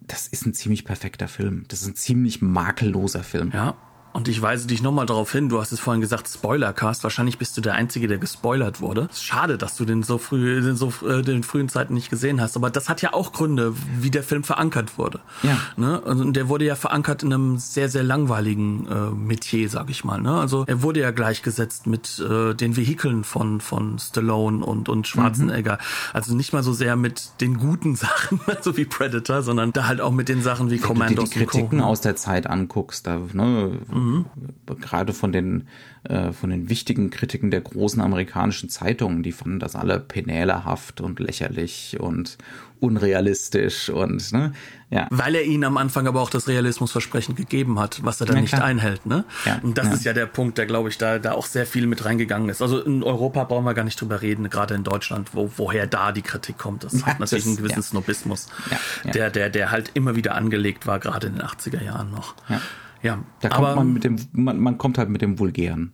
[0.00, 1.64] das ist ein ziemlich perfekter Film.
[1.68, 3.50] Das ist ein ziemlich makelloser Film.
[3.52, 3.76] Ja,
[4.12, 7.04] und ich weise dich nochmal darauf hin, du hast es vorhin gesagt, Spoilercast.
[7.04, 9.08] Wahrscheinlich bist du der Einzige, der gespoilert wurde.
[9.14, 12.56] Schade, dass du den so früh, den so äh, den frühen Zeiten nicht gesehen hast.
[12.56, 15.20] Aber das hat ja auch Gründe, wie der Film verankert wurde.
[15.42, 15.56] Ja.
[15.76, 16.00] Ne?
[16.00, 20.20] Und der wurde ja verankert in einem sehr, sehr langweiligen äh, Metier, sag ich mal.
[20.20, 20.32] Ne?
[20.32, 25.74] Also er wurde ja gleichgesetzt mit äh, den Vehikeln von, von Stallone und, und Schwarzenegger.
[25.74, 26.14] Mhm.
[26.14, 30.00] Also nicht mal so sehr mit den guten Sachen, so wie Predator, sondern da halt
[30.00, 31.16] auch mit den Sachen wie Commandos.
[31.16, 33.99] Wenn du dir die Kritiken aus der Zeit anguckst, da, ne, Mhm.
[34.80, 35.68] Gerade von den,
[36.04, 41.20] äh, von den wichtigen Kritiken der großen amerikanischen Zeitungen, die fanden das alle penälerhaft und
[41.20, 42.38] lächerlich und
[42.80, 44.52] unrealistisch und ne,
[44.90, 45.06] ja.
[45.10, 48.42] Weil er ihnen am Anfang aber auch das Realismusversprechen gegeben hat, was er dann ja,
[48.42, 49.24] nicht einhält, ne?
[49.44, 49.92] Ja, und das ja.
[49.92, 52.60] ist ja der Punkt, der glaube ich da da auch sehr viel mit reingegangen ist.
[52.60, 56.10] Also in Europa brauchen wir gar nicht drüber reden, gerade in Deutschland, wo woher da
[56.10, 56.84] die Kritik kommt.
[56.84, 58.48] Das hat natürlich das, einen gewissen Snobismus,
[59.04, 62.34] der der der halt immer wieder angelegt war, gerade in den 80er Jahren noch.
[62.48, 62.60] Ja.
[63.02, 65.92] Ja, da kommt aber, man mit dem, man, man kommt halt mit dem Vulgären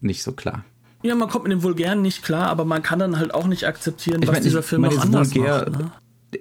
[0.00, 0.64] nicht so klar.
[1.02, 3.66] Ja, man kommt mit dem Vulgären nicht klar, aber man kann dann halt auch nicht
[3.66, 5.78] akzeptieren, ich was mein, dieser Film noch anders vulgär, macht.
[5.78, 5.90] Ne?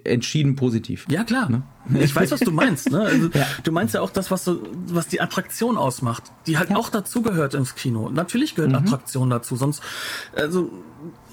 [0.03, 1.06] Entschieden positiv.
[1.10, 1.49] Ja, klar.
[1.49, 1.64] Ne?
[1.99, 2.89] Ich weiß, was du meinst.
[2.89, 3.01] Ne?
[3.01, 3.45] Also, ja.
[3.64, 6.78] Du meinst ja auch das, was, so, was die Attraktion ausmacht, die halt ja.
[6.78, 8.10] auch dazugehört ins Kino.
[8.10, 8.78] Natürlich gehört mhm.
[8.78, 9.84] Attraktion dazu, sonst,
[10.36, 10.72] also,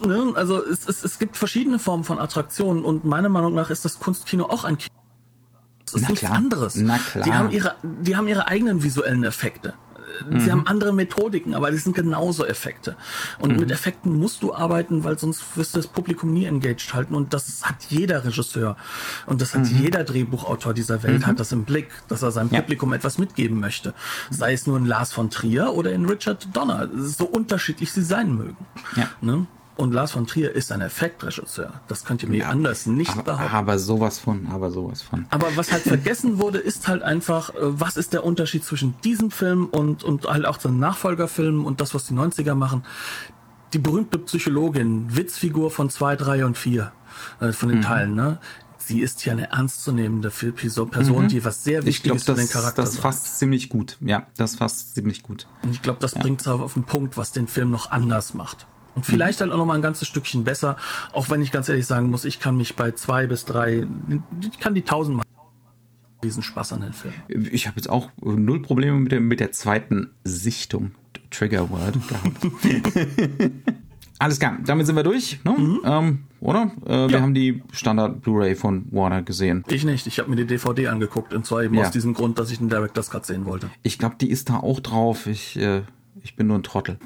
[0.05, 0.33] ne?
[0.35, 3.99] also es, es, es gibt verschiedene Formen von Attraktionen und meiner Meinung nach ist das
[3.99, 4.93] Kunstkino auch ein Kino
[5.93, 6.37] das ist Na nichts klar.
[6.37, 6.75] anderes.
[6.77, 7.25] Na klar.
[7.25, 9.75] Die haben ihre, die haben ihre eigenen visuellen Effekte.
[10.29, 10.51] Sie mhm.
[10.51, 12.97] haben andere Methodiken, aber die sind genauso Effekte.
[13.39, 13.61] Und mhm.
[13.61, 17.15] mit Effekten musst du arbeiten, weil sonst wirst du das Publikum nie engaged halten.
[17.15, 18.77] Und das hat jeder Regisseur.
[19.27, 19.79] Und das hat mhm.
[19.83, 21.27] jeder Drehbuchautor dieser Welt, mhm.
[21.27, 22.61] hat das im Blick, dass er seinem ja.
[22.61, 23.95] Publikum etwas mitgeben möchte.
[24.31, 26.89] Sei es nur in Lars von Trier oder in Richard Donner.
[26.95, 28.57] So unterschiedlich sie sein mögen.
[28.97, 29.09] Ja.
[29.21, 29.47] Ne?
[29.75, 31.73] Und Lars von Trier ist ein Effektregisseur.
[31.89, 33.55] Das könnt ihr mir ja, anders nicht aber, behaupten.
[33.55, 35.27] Aber sowas von, aber sowas von.
[35.31, 39.31] Aber was halt vergessen wurde, ist halt einfach, äh, was ist der Unterschied zwischen diesem
[39.31, 42.85] Film und, und halt auch den Nachfolgerfilmen und das, was die 90er machen.
[43.73, 46.93] Die berühmte Psychologin, Witzfigur von 2, 3 und 4
[47.41, 47.83] äh, von den mhm.
[47.83, 48.39] Teilen, ne?
[48.85, 50.91] Sie ist ja eine ernstzunehmende Person,
[51.25, 51.29] mhm.
[51.29, 53.97] die was sehr Wichtiges glaub, für den Charakter Das fasst ziemlich gut.
[54.01, 55.47] Ja, das fasst ziemlich gut.
[55.63, 56.21] Und ich glaube, das ja.
[56.21, 58.67] bringt es auf den Punkt, was den Film noch anders macht.
[58.95, 60.77] Und vielleicht halt auch noch mal ein ganzes Stückchen besser,
[61.13, 63.87] auch wenn ich ganz ehrlich sagen muss, ich kann mich bei zwei bis drei,
[64.51, 65.25] ich kann die tausendmal
[66.23, 67.15] diesen Spaß an den Film.
[67.29, 70.93] Ich habe jetzt auch null Probleme mit der, mit der zweiten Sichtung,
[71.31, 73.53] Trigger Word, gehabt.
[74.19, 75.51] Alles klar, damit sind wir durch, ne?
[75.51, 75.81] Mhm.
[75.85, 76.71] Ähm, oder?
[76.87, 77.11] Äh, ja.
[77.11, 79.65] Wir haben die Standard Blu-ray von Warner gesehen.
[79.67, 81.83] Ich nicht, ich habe mir die DVD angeguckt und zwar eben ja.
[81.83, 83.69] aus diesem Grund, dass ich den Director's Cut sehen wollte.
[83.83, 85.27] Ich glaube, die ist da auch drauf.
[85.27, 85.83] Ich, äh,
[86.23, 86.99] ich bin nur ein Trottel.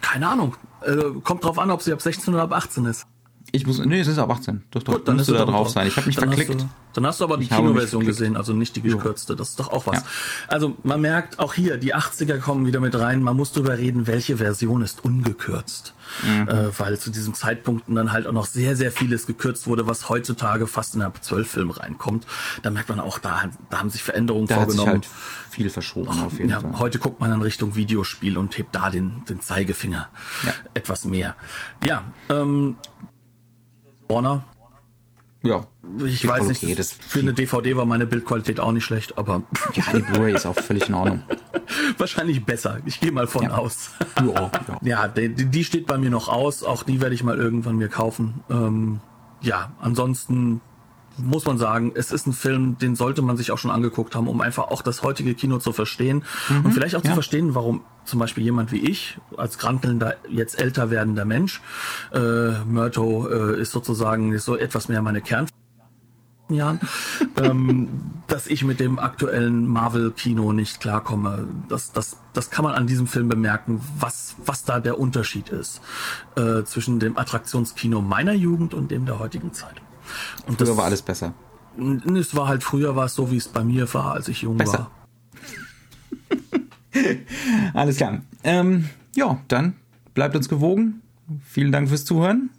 [0.00, 0.56] Keine Ahnung.
[0.82, 3.06] Äh, kommt drauf an, ob sie ab 16 oder ab 18 ist.
[3.50, 4.62] Ich muss, nee, es ist ab 18.
[4.70, 5.86] Doch, doch, Gut, dann müsste da drauf sein.
[5.86, 6.54] Ich habe mich dann verklickt.
[6.54, 9.34] Hast du, dann hast du aber die Kinoversion gesehen, also nicht die gekürzte.
[9.36, 9.98] Das ist doch auch was.
[9.98, 10.04] Ja.
[10.48, 13.22] Also man merkt auch hier, die 80er kommen wieder mit rein.
[13.22, 15.94] Man muss darüber reden, welche Version ist ungekürzt.
[16.22, 16.48] Mhm.
[16.48, 20.08] Äh, weil zu diesen Zeitpunkten dann halt auch noch sehr, sehr vieles gekürzt wurde, was
[20.08, 22.26] heutzutage fast in ab 12 Film reinkommt.
[22.62, 24.94] Da merkt man auch, da, da haben sich Veränderungen da vorgenommen.
[24.94, 26.78] Hat sich halt viel verschoben auf jeden ja, Fall.
[26.78, 30.08] Heute guckt man dann Richtung Videospiel und hebt da den, den Zeigefinger
[30.44, 30.52] ja.
[30.74, 31.36] etwas mehr.
[31.84, 32.76] Ja, ähm,
[34.12, 34.44] Warner.
[35.42, 35.66] Ja.
[36.04, 39.42] Ich weiß nicht, okay, das für eine DVD war meine Bildqualität auch nicht schlecht, aber.
[39.74, 41.22] Ja, die Blu-ray ist auch völlig in Ordnung.
[41.98, 42.78] Wahrscheinlich besser.
[42.84, 43.50] Ich gehe mal von ja.
[43.52, 43.90] aus.
[44.20, 44.50] ja, ja.
[44.82, 46.62] ja die, die, steht bei mir noch aus.
[46.62, 48.44] Auch die werde ich mal irgendwann mir kaufen.
[48.50, 49.00] Ähm,
[49.40, 50.60] ja, ansonsten
[51.18, 54.28] muss man sagen, es ist ein Film, den sollte man sich auch schon angeguckt haben,
[54.28, 57.10] um einfach auch das heutige Kino zu verstehen mhm, und vielleicht auch ja.
[57.10, 61.60] zu verstehen, warum zum Beispiel jemand wie ich, als krankelnder, jetzt älter werdender Mensch,
[62.12, 65.46] äh, Myrto äh, ist sozusagen so etwas mehr meine Kern
[66.54, 66.80] Jahren,
[67.36, 67.88] ähm,
[68.26, 71.46] dass ich mit dem aktuellen Marvel-Kino nicht klarkomme.
[71.68, 75.80] Das, das, das kann man an diesem Film bemerken, was, was da der Unterschied ist
[76.36, 79.80] äh, zwischen dem Attraktionskino meiner Jugend und dem der heutigen Zeit.
[80.46, 81.34] Und früher das, war alles besser.
[82.14, 84.58] Es war halt früher war es so, wie es bei mir war, als ich jung
[84.58, 84.90] besser.
[84.90, 84.90] war.
[87.74, 88.22] alles klar.
[88.44, 89.74] Ähm, ja, dann
[90.14, 91.02] bleibt uns gewogen.
[91.44, 92.50] Vielen Dank fürs Zuhören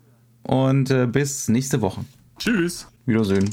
[0.44, 2.06] und äh, bis nächste Woche.
[2.40, 2.88] Tschüss.
[3.06, 3.50] Wiedersehen.